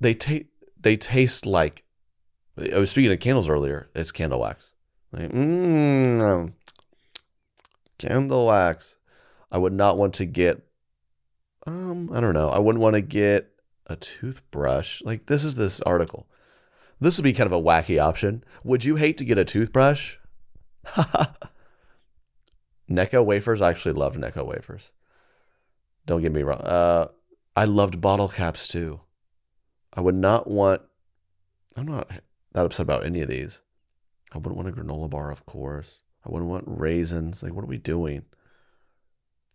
[0.00, 0.46] They taste.
[0.80, 1.84] They taste like.
[2.72, 3.88] I was speaking of candles earlier.
[3.94, 4.72] It's candle wax.
[5.12, 6.52] Like, mm,
[7.98, 8.96] candle wax.
[9.50, 10.66] I would not want to get.
[11.66, 12.50] Um, I don't know.
[12.50, 13.52] I wouldn't want to get
[13.86, 15.02] a toothbrush.
[15.02, 16.26] Like this is this article.
[17.00, 18.44] This would be kind of a wacky option.
[18.64, 20.16] Would you hate to get a toothbrush?
[22.90, 23.62] Necco wafers.
[23.62, 24.92] I actually loved Necco wafers.
[26.06, 26.60] Don't get me wrong.
[26.60, 27.08] Uh,
[27.56, 29.00] I loved bottle caps too.
[29.92, 30.82] I would not want.
[31.76, 32.10] I'm not
[32.52, 33.60] that upset about any of these.
[34.32, 36.02] I wouldn't want a granola bar, of course.
[36.24, 37.42] I wouldn't want raisins.
[37.42, 38.24] Like, what are we doing?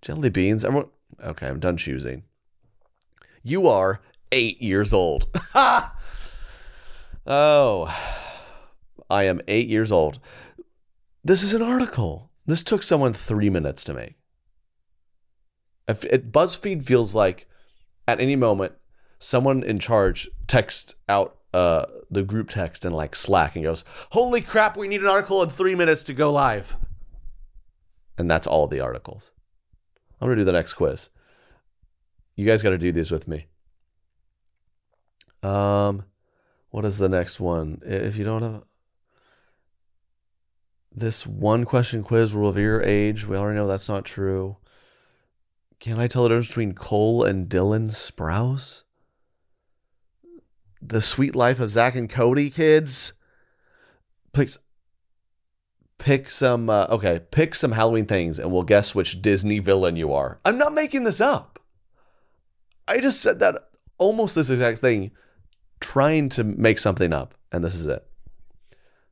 [0.02, 0.64] Jelly beans?
[0.64, 0.90] Everyone.
[1.24, 2.24] Okay, I'm done choosing.
[3.44, 4.02] You are
[4.32, 5.28] eight years old.
[7.32, 7.96] Oh,
[9.08, 10.20] I am eight years old.
[11.24, 12.32] This is an article.
[12.48, 14.16] This took someone three minutes to make.
[15.88, 17.48] If it, BuzzFeed feels like
[18.08, 18.74] at any moment
[19.20, 24.42] someone in charge texts out uh, the group text in like Slack and goes, "Holy
[24.42, 26.78] crap, we need an article in three minutes to go live,"
[28.18, 29.32] and that's all the articles.
[30.20, 31.10] I'm gonna do the next quiz.
[32.36, 33.48] You guys got to do these with me.
[35.44, 36.06] Um,
[36.70, 37.82] what is the next one?
[37.84, 38.64] If you don't have
[40.90, 44.56] this one question quiz will reveal your age, we already know that's not true.
[45.80, 48.84] Can I tell the difference between Cole and Dylan Sprouse?
[50.82, 53.14] The Sweet Life of Zach and Cody kids.
[54.34, 54.50] Pick,
[55.98, 56.70] pick some.
[56.70, 60.40] Uh, okay, pick some Halloween things, and we'll guess which Disney villain you are.
[60.46, 61.60] I'm not making this up.
[62.88, 65.12] I just said that almost this exact thing,
[65.80, 68.06] trying to make something up, and this is it.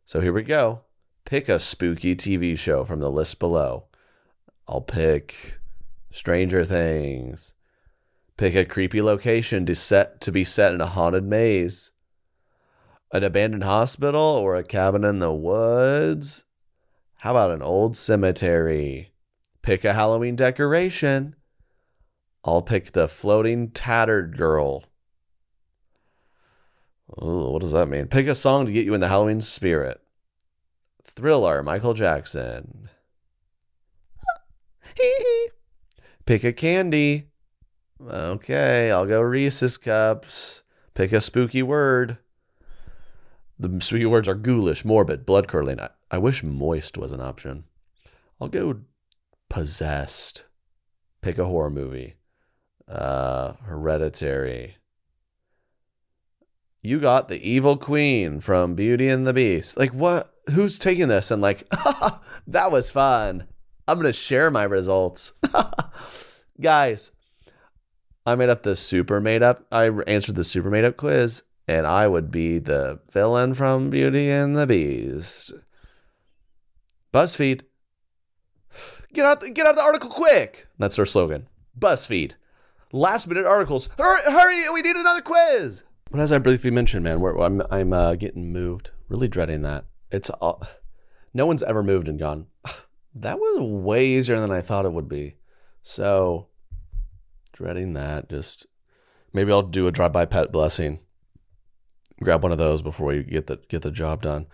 [0.05, 0.81] So here we go.
[1.25, 3.87] Pick a spooky TV show from the list below.
[4.67, 5.59] I'll pick
[6.11, 7.53] Stranger Things.
[8.37, 11.91] Pick a creepy location to set to be set in a haunted maze.
[13.11, 16.45] An abandoned hospital or a cabin in the woods?
[17.15, 19.11] How about an old cemetery?
[19.63, 21.35] Pick a Halloween decoration.
[22.43, 24.85] I'll pick the floating tattered girl.
[27.21, 28.07] Ooh, what does that mean?
[28.07, 29.99] Pick a song to get you in the Halloween spirit.
[31.03, 32.89] Thriller, Michael Jackson.
[36.25, 37.26] Pick a candy.
[38.05, 40.61] Okay, I'll go Reese's cups.
[40.93, 42.17] Pick a spooky word.
[43.59, 45.79] The spooky words are ghoulish, morbid, blood curdling.
[45.79, 47.63] I, I wish moist was an option.
[48.39, 48.81] I'll go
[49.49, 50.45] possessed.
[51.21, 52.15] Pick a horror movie.
[52.87, 54.77] Uh, hereditary.
[56.81, 59.77] You got the evil queen from Beauty and the Beast.
[59.77, 60.31] Like what?
[60.51, 61.67] Who's taking this and like,
[62.47, 63.45] that was fun.
[63.87, 65.33] I'm gonna share my results,
[66.61, 67.11] guys.
[68.27, 69.65] I made up the super made up.
[69.71, 74.29] I answered the super made up quiz, and I would be the villain from Beauty
[74.29, 75.53] and the Beast.
[77.13, 77.61] BuzzFeed,
[79.13, 79.41] get out!
[79.53, 80.67] Get out the article quick.
[80.77, 81.47] That's our slogan.
[81.79, 82.33] BuzzFeed,
[82.91, 83.87] last minute articles.
[83.97, 84.29] Hurry!
[84.29, 84.69] Hurry!
[84.71, 85.85] We need another quiz.
[86.11, 88.91] But as I briefly mentioned, man, I'm I'm uh, getting moved.
[89.07, 89.85] Really dreading that.
[90.11, 90.67] It's all,
[91.33, 92.47] no one's ever moved and gone.
[93.15, 95.37] That was way easier than I thought it would be.
[95.81, 96.49] So
[97.57, 98.29] dreading that.
[98.29, 98.67] Just
[99.33, 100.99] maybe I'll do a drive by pet blessing.
[102.21, 104.47] Grab one of those before we get the get the job done.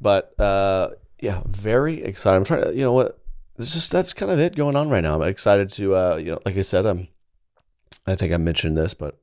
[0.00, 0.90] But uh,
[1.20, 2.36] yeah, very excited.
[2.36, 3.18] I'm trying to, you know what?
[3.58, 5.16] It's just that's kind of it going on right now.
[5.16, 7.08] I'm excited to, uh, you know, like I said, I'm.
[8.08, 9.18] I think I mentioned this, but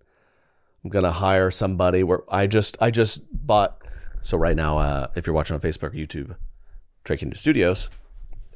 [0.84, 2.04] I'm gonna hire somebody.
[2.04, 3.82] Where I just I just bought.
[4.22, 6.36] So right now, uh, if you're watching on Facebook or YouTube,
[7.06, 7.90] Kingdom Studios,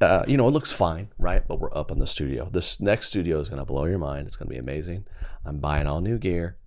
[0.02, 1.48] uh, you know, it looks fine, right?
[1.48, 2.50] But we're up in the studio.
[2.52, 4.28] This next studio is going to blow your mind.
[4.28, 5.06] It's going to be amazing.
[5.46, 6.58] I'm buying all new gear.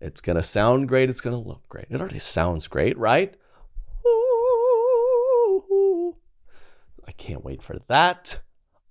[0.00, 1.10] It's going to sound great.
[1.10, 1.86] It's going to look great.
[1.90, 3.34] It already sounds great, right?
[7.06, 8.40] I can't wait for that.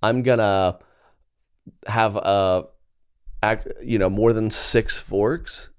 [0.02, 0.78] I'm going to
[1.86, 2.66] have a,
[3.82, 5.70] you know, more than six forks.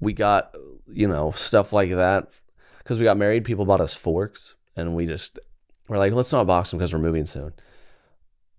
[0.00, 0.54] We got,
[0.92, 2.28] you know, stuff like that.
[2.78, 4.56] Because we got married, people bought us forks.
[4.76, 5.38] And we just
[5.88, 7.52] we're like, let's not box them because we're moving soon.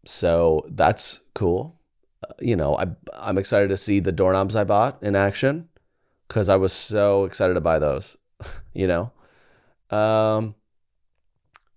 [0.05, 1.79] So that's cool.
[2.27, 5.69] Uh, you know, I I'm excited to see the doorknobs I bought in action
[6.27, 8.15] because I was so excited to buy those.
[8.73, 9.11] you know,
[9.89, 10.55] um,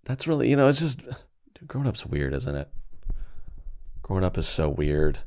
[0.04, 2.68] that's really you know it's just dude, growing up's weird, isn't it?
[4.02, 5.18] Growing up is so weird.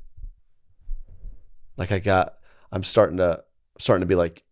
[1.77, 2.37] Like I got,
[2.71, 3.43] I'm starting to
[3.79, 4.43] starting to be like,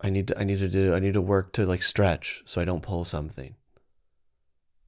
[0.00, 2.62] I need to I need to do I need to work to like stretch so
[2.62, 3.56] I don't pull something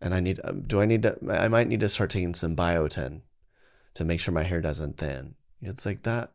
[0.01, 2.57] and I need um, do I need to I might need to start taking some
[2.57, 3.23] biotin
[3.95, 5.35] to make sure my hair doesn't thin.
[5.63, 6.33] It's like that.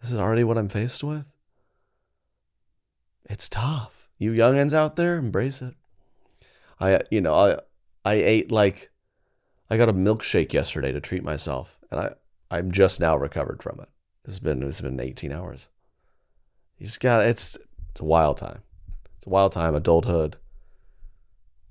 [0.00, 1.30] This is already what I'm faced with.
[3.28, 4.08] It's tough.
[4.18, 5.74] You youngins out there, embrace it.
[6.80, 7.58] I you know I
[8.04, 8.90] I ate like
[9.68, 12.10] I got a milkshake yesterday to treat myself, and I
[12.50, 13.88] I'm just now recovered from it.
[14.24, 15.68] It's been it's been 18 hours.
[16.78, 17.56] You just got it's
[17.90, 18.62] it's a wild time.
[19.16, 19.74] It's a wild time.
[19.74, 20.36] Adulthood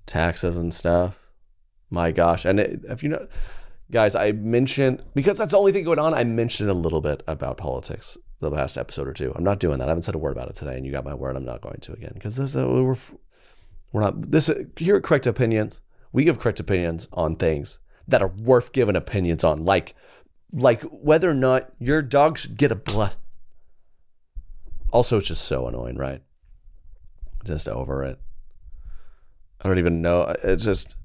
[0.09, 1.17] taxes and stuff.
[1.89, 2.45] My gosh.
[2.45, 3.27] And it, if you know,
[3.91, 7.23] guys, I mentioned, because that's the only thing going on, I mentioned a little bit
[7.27, 9.33] about politics the last episode or two.
[9.35, 9.85] I'm not doing that.
[9.85, 11.35] I haven't said a word about it today, and you got my word.
[11.35, 12.95] I'm not going to again because we're
[13.91, 15.81] We're not this here at Correct Opinions.
[16.11, 19.93] We give correct opinions on things that are worth giving opinions on, like
[20.51, 23.15] like whether or not your dog should get a blood.
[24.91, 26.23] Also, it's just so annoying, right?
[27.45, 28.19] Just over it.
[29.61, 30.33] I don't even know.
[30.43, 30.95] It's just,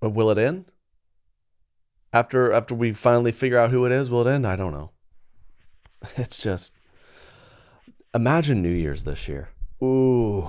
[0.00, 0.66] but will it end?
[2.12, 4.46] After after we finally figure out who it is, will it end?
[4.46, 4.90] I don't know.
[6.16, 6.72] It's just
[8.14, 9.50] imagine New Year's this year.
[9.82, 10.48] Ooh,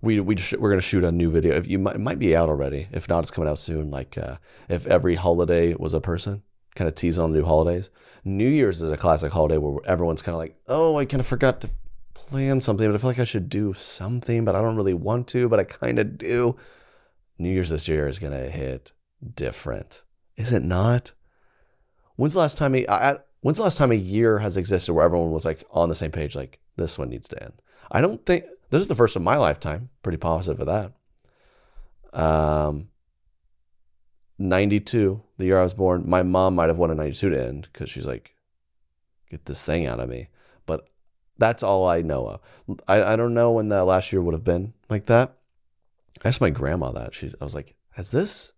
[0.00, 1.54] we we sh- we're gonna shoot a new video.
[1.54, 2.88] If you might, might be out already.
[2.92, 3.90] If not, it's coming out soon.
[3.90, 4.36] Like uh,
[4.68, 6.42] if every holiday was a person,
[6.74, 7.90] kind of tease on new holidays.
[8.24, 11.26] New Year's is a classic holiday where everyone's kind of like, oh, I kind of
[11.26, 11.70] forgot to
[12.16, 15.28] plan something, but I feel like I should do something, but I don't really want
[15.28, 16.56] to, but I kind of do.
[17.38, 18.92] New Year's this year is gonna hit
[19.34, 20.02] different,
[20.36, 21.12] is it not?
[22.16, 25.04] When's the last time I, I when's the last time a year has existed where
[25.04, 27.52] everyone was like on the same page, like this one needs to end?
[27.92, 29.90] I don't think this is the first of my lifetime.
[30.02, 30.92] Pretty positive of that.
[32.18, 32.88] Um,
[34.38, 37.90] 92, the year I was born, my mom might have wanted 92 to end because
[37.90, 38.34] she's like,
[39.30, 40.28] get this thing out of me.
[41.38, 42.78] That's all I know of.
[42.88, 45.36] I, I don't know when that last year would have been like that.
[46.24, 47.14] I asked my grandma that.
[47.14, 48.52] She's, I was like, has this,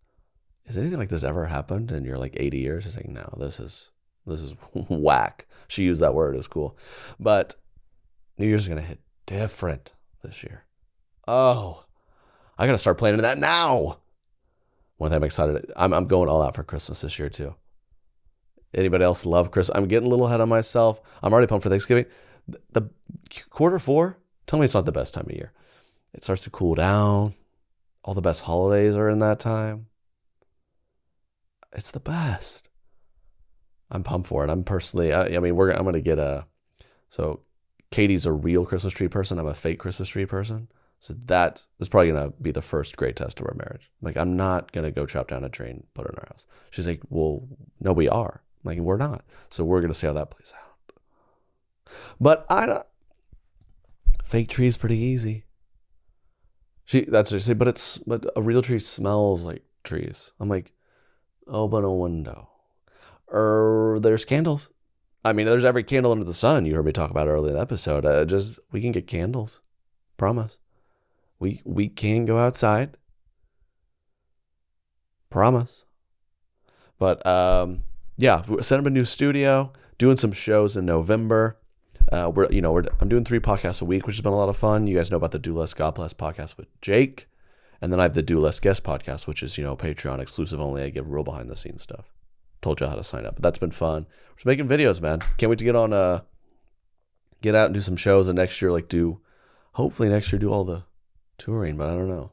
[0.66, 2.84] has anything like this ever happened in your like 80 years?
[2.84, 3.90] She's like, no, this is,
[4.26, 4.54] this is
[4.88, 5.46] whack.
[5.66, 6.34] She used that word.
[6.34, 6.76] It was cool.
[7.18, 7.56] But
[8.38, 10.64] New Year's is to hit different this year.
[11.26, 11.84] Oh,
[12.56, 13.98] I got to start planning that now.
[14.96, 15.70] One thing I'm excited.
[15.76, 17.54] I'm I'm going all out for Christmas this year too.
[18.74, 19.76] Anybody else love Christmas?
[19.76, 21.00] I'm getting a little ahead of myself.
[21.22, 22.06] I'm already pumped for Thanksgiving.
[22.70, 22.90] The,
[23.50, 24.18] quarter four.
[24.46, 25.52] Tell me it's not the best time of year.
[26.14, 27.34] It starts to cool down.
[28.02, 29.86] All the best holidays are in that time.
[31.72, 32.68] It's the best.
[33.90, 34.50] I'm pumped for it.
[34.50, 35.12] I'm personally.
[35.12, 35.70] I, I mean, we're.
[35.70, 36.46] I'm gonna get a.
[37.10, 37.40] So,
[37.90, 39.38] Katie's a real Christmas tree person.
[39.38, 40.68] I'm a fake Christmas tree person.
[41.00, 43.90] So that is probably gonna be the first great test of our marriage.
[44.02, 46.46] Like I'm not gonna go chop down a tree and put it in our house.
[46.70, 47.46] She's like, well,
[47.80, 48.42] no, we are.
[48.64, 49.24] I'm like we're not.
[49.50, 50.67] So we're gonna see how that plays out.
[52.20, 52.86] But I don't.
[54.24, 55.44] Fake tree is pretty easy.
[56.84, 60.32] She that's what she said, but it's but a real tree smells like trees.
[60.40, 60.72] I'm like,
[61.46, 62.48] open a window.
[63.26, 64.70] Or there's candles.
[65.24, 66.64] I mean, there's every candle under the sun.
[66.64, 68.06] You heard me talk about earlier in the episode.
[68.06, 69.60] Uh, just we can get candles.
[70.16, 70.58] Promise.
[71.38, 72.96] We we can go outside.
[75.30, 75.84] Promise.
[76.98, 77.82] But um,
[78.16, 81.58] yeah, set up a new studio, doing some shows in November.
[82.10, 84.36] Uh, we're you know we're I'm doing three podcasts a week, which has been a
[84.36, 84.86] lot of fun.
[84.86, 87.28] You guys know about the Do Less God Bless podcast with Jake,
[87.80, 90.60] and then I have the Do Less Guest podcast, which is you know Patreon exclusive
[90.60, 90.82] only.
[90.82, 92.06] I give real behind the scenes stuff.
[92.62, 94.06] Told you how to sign up, but that's been fun.
[94.30, 95.20] We're just making videos, man.
[95.36, 96.22] Can't wait to get on uh
[97.42, 99.20] get out and do some shows, and next year like do
[99.72, 100.84] hopefully next year do all the
[101.36, 102.32] touring, but I don't know.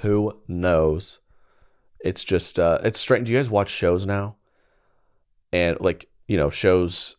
[0.00, 1.20] Who knows?
[2.00, 3.26] It's just uh it's strange.
[3.26, 4.36] Do you guys watch shows now?
[5.52, 7.16] And like, you know, shows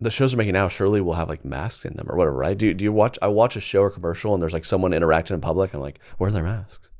[0.00, 2.56] the shows are making now surely will have like masks in them or whatever, right?
[2.56, 5.34] Do do you watch I watch a show or commercial and there's like someone interacting
[5.34, 6.90] in public and I'm like, where are their masks?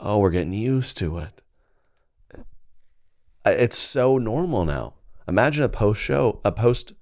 [0.00, 1.42] Oh, we're getting used to it.
[3.44, 4.94] It's so normal now.
[5.28, 6.92] Imagine a post show, a post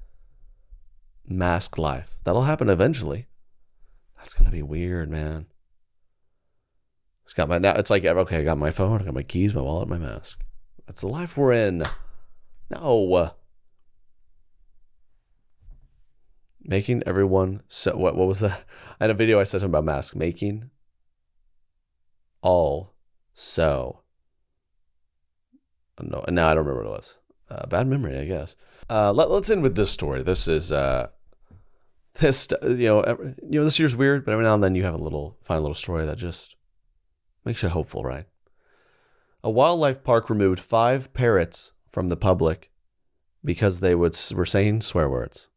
[1.27, 2.19] mask life.
[2.25, 3.27] That'll happen eventually.
[4.19, 5.47] That's gonna be weird, man.
[7.25, 7.75] It's got my now.
[7.77, 10.43] It's like okay, I got my phone, I got my keys, my wallet, my mask.
[10.87, 11.85] That's the life we're in.
[12.71, 13.33] No.
[16.63, 18.17] Making everyone so what?
[18.17, 18.65] What was that?
[19.01, 20.71] I had a video I said something about mask making.
[22.43, 22.95] All
[23.33, 24.01] so.
[26.03, 27.17] No, now I don't remember what it was.
[27.51, 28.57] Uh, bad memory, I guess.
[28.89, 30.23] Uh, let, let's end with this story.
[30.23, 31.09] This is uh,
[32.15, 34.85] this you know every, you know this year's weird, but every now and then you
[34.85, 36.57] have a little find a little story that just
[37.45, 38.27] makes you hopeful, right?
[39.43, 42.71] A wildlife park removed five parrots from the public
[43.45, 45.49] because they would were saying swear words.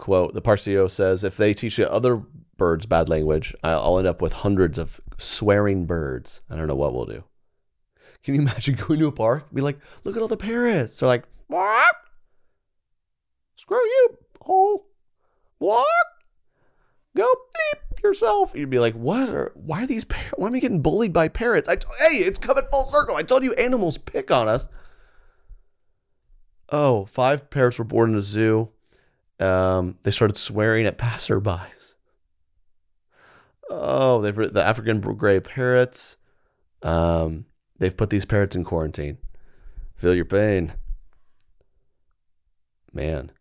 [0.00, 2.16] Quote: The park CEO says if they teach the other
[2.56, 6.40] birds bad language, I'll end up with hundreds of swearing birds.
[6.50, 7.22] I don't know what we'll do.
[8.24, 9.52] Can you imagine going to a park?
[9.52, 10.98] Be like, look at all the parrots.
[10.98, 11.94] They're like, what?
[13.56, 14.86] Screw you, hole.
[15.58, 15.86] What?
[17.14, 18.52] Go bleep yourself.
[18.54, 19.28] You'd be like, what?
[19.28, 20.04] Are, why are these?
[20.04, 21.68] Par- why am I getting bullied by parrots?
[21.68, 23.16] I t- hey, it's coming full circle.
[23.16, 24.66] I told you animals pick on us.
[26.70, 28.70] Oh, five parrots were born in a zoo.
[29.40, 31.94] Um, they started swearing at passerbys.
[33.70, 36.16] Oh, they've the African gray parrots.
[36.82, 37.46] Um,
[37.78, 39.18] they've put these parrots in quarantine.
[39.96, 40.72] Feel your pain,
[42.92, 43.32] man.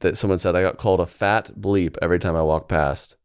[0.00, 3.16] that someone said I got called a fat bleep every time I walk past.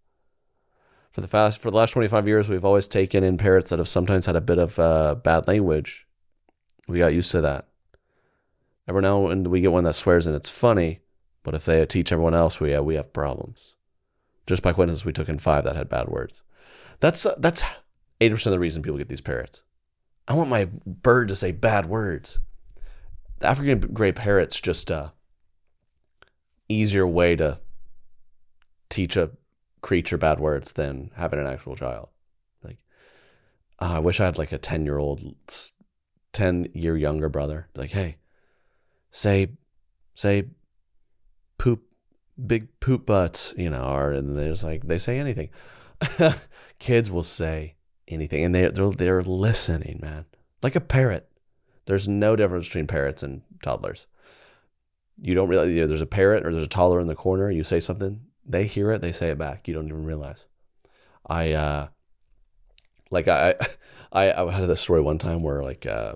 [1.12, 3.88] For the fast for the last 25 years, we've always taken in parrots that have
[3.88, 6.08] sometimes had a bit of uh, bad language.
[6.88, 7.68] We got used to that.
[8.88, 11.00] Every now and we get one that swears and it's funny,
[11.44, 13.76] but if they teach everyone else, we have, we have problems.
[14.46, 16.42] Just by coincidence, we took in five that had bad words.
[17.00, 17.64] That's uh, that's
[18.20, 19.64] 80% of the reason people get these parrots.
[20.28, 22.40] I want my bird to say bad words.
[23.40, 25.14] The African gray parrot's just a
[26.70, 27.60] easier way to
[28.90, 29.32] teach a
[29.82, 32.10] creature bad words than having an actual child.
[32.64, 32.78] Like,
[33.80, 35.22] uh, I wish I had like a 10 year old,
[36.32, 37.68] 10 year younger brother.
[37.76, 38.18] Like, hey,
[39.14, 39.48] say,
[40.16, 40.44] say,
[41.58, 41.84] poop,
[42.46, 45.50] big poop butts, you know, or and there's like, they say anything.
[46.80, 47.76] Kids will say
[48.10, 50.26] anything and they, they're, they're listening, man.
[50.62, 51.30] Like a parrot.
[51.86, 54.08] There's no difference between parrots and toddlers.
[55.22, 57.52] You don't realize you know, there's a parrot or there's a toddler in the corner.
[57.52, 59.68] You say something, they hear it, they say it back.
[59.68, 60.48] You don't even realize.
[61.26, 61.88] I uh,
[63.12, 63.56] like I
[64.12, 66.16] I I had this story one time where like uh,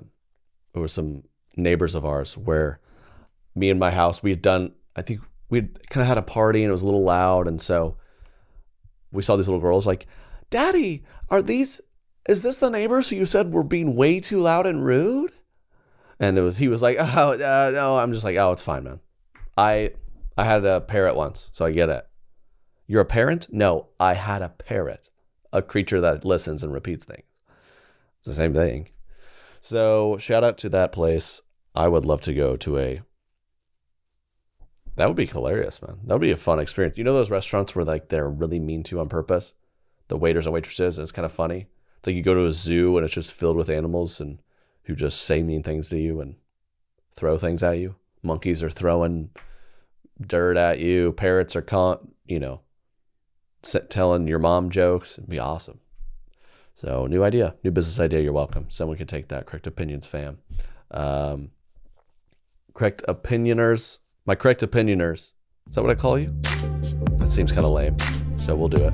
[0.73, 1.23] there were some
[1.55, 2.79] neighbors of ours where
[3.57, 6.63] me and my house we had done I think we kind of had a party
[6.63, 7.97] and it was a little loud and so
[9.11, 10.07] we saw these little girls like,
[10.49, 11.81] Daddy, are these
[12.27, 15.31] is this the neighbors who you said were being way too loud and rude?
[16.19, 18.83] And it was he was like, oh uh, no, I'm just like, oh, it's fine,
[18.83, 18.99] man.
[19.57, 19.91] I
[20.37, 22.07] I had a parrot once, so I get it.
[22.85, 23.47] You're a parent?
[23.51, 25.09] No, I had a parrot,
[25.51, 27.25] a creature that listens and repeats things.
[28.17, 28.89] It's the same thing.
[29.59, 31.41] So shout out to that place.
[31.75, 33.01] I would love to go to a.
[34.97, 35.99] That would be hilarious, man.
[36.05, 36.97] That would be a fun experience.
[36.97, 39.53] You know those restaurants where like they're really mean to on purpose,
[40.07, 41.67] the waiters and waitresses, and it's kind of funny.
[41.97, 44.39] It's like you go to a zoo and it's just filled with animals and
[44.83, 46.35] who just say mean things to you and
[47.13, 47.95] throw things at you.
[48.23, 49.29] Monkeys are throwing
[50.19, 51.11] dirt at you.
[51.11, 52.61] Parrots are, con- you know,
[53.61, 55.17] telling your mom jokes.
[55.17, 55.79] It'd be awesome.
[56.73, 58.21] So, new idea, new business idea.
[58.21, 58.69] You're welcome.
[58.69, 59.45] Someone could take that.
[59.45, 60.39] Correct opinions, fam.
[60.89, 61.51] Um,
[62.73, 63.99] correct opinioners.
[64.27, 65.31] My correct opinioners.
[65.67, 66.35] Is that what I call you?
[67.17, 67.97] That seems kind of lame.
[68.37, 68.93] So we'll do it.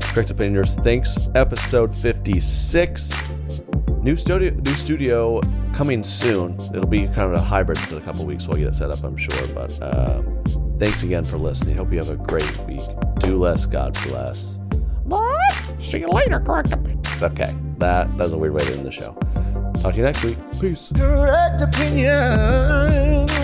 [0.00, 0.82] Correct opinioners.
[0.82, 1.16] Thanks.
[1.36, 3.32] Episode 56.
[4.02, 5.40] New studio, new studio
[5.72, 6.60] coming soon.
[6.74, 8.48] It'll be kind of a hybrid for a couple weeks.
[8.48, 9.46] We'll get it set up, I'm sure.
[9.54, 10.42] But um,
[10.76, 11.76] thanks again for listening.
[11.76, 12.82] Hope you have a great week.
[13.20, 14.58] Do less, God bless.
[15.04, 15.52] What?
[15.80, 17.00] See you later, correct opinion.
[17.22, 19.16] Okay, that that's a weird way to end the show.
[19.80, 20.36] Talk to you next week.
[20.60, 20.92] Peace.
[20.94, 23.43] Correct opinions.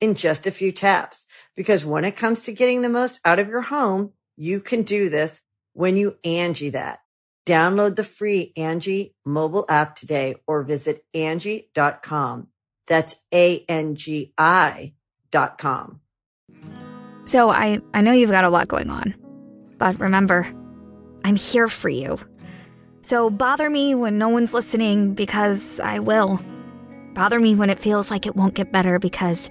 [0.00, 1.26] in just a few taps.
[1.54, 5.08] Because when it comes to getting the most out of your home, you can do
[5.08, 5.42] this
[5.72, 7.00] when you Angi that.
[7.46, 12.48] Download the free Angi mobile app today or visit Angi.com.
[12.86, 14.94] That's A-N-G-I
[15.30, 16.00] dot com.
[17.24, 19.14] So I, I know you've got a lot going on.
[19.78, 20.46] But remember,
[21.24, 22.18] I'm here for you.
[23.02, 26.40] So bother me when no one's listening because I will.
[27.14, 29.50] Bother me when it feels like it won't get better because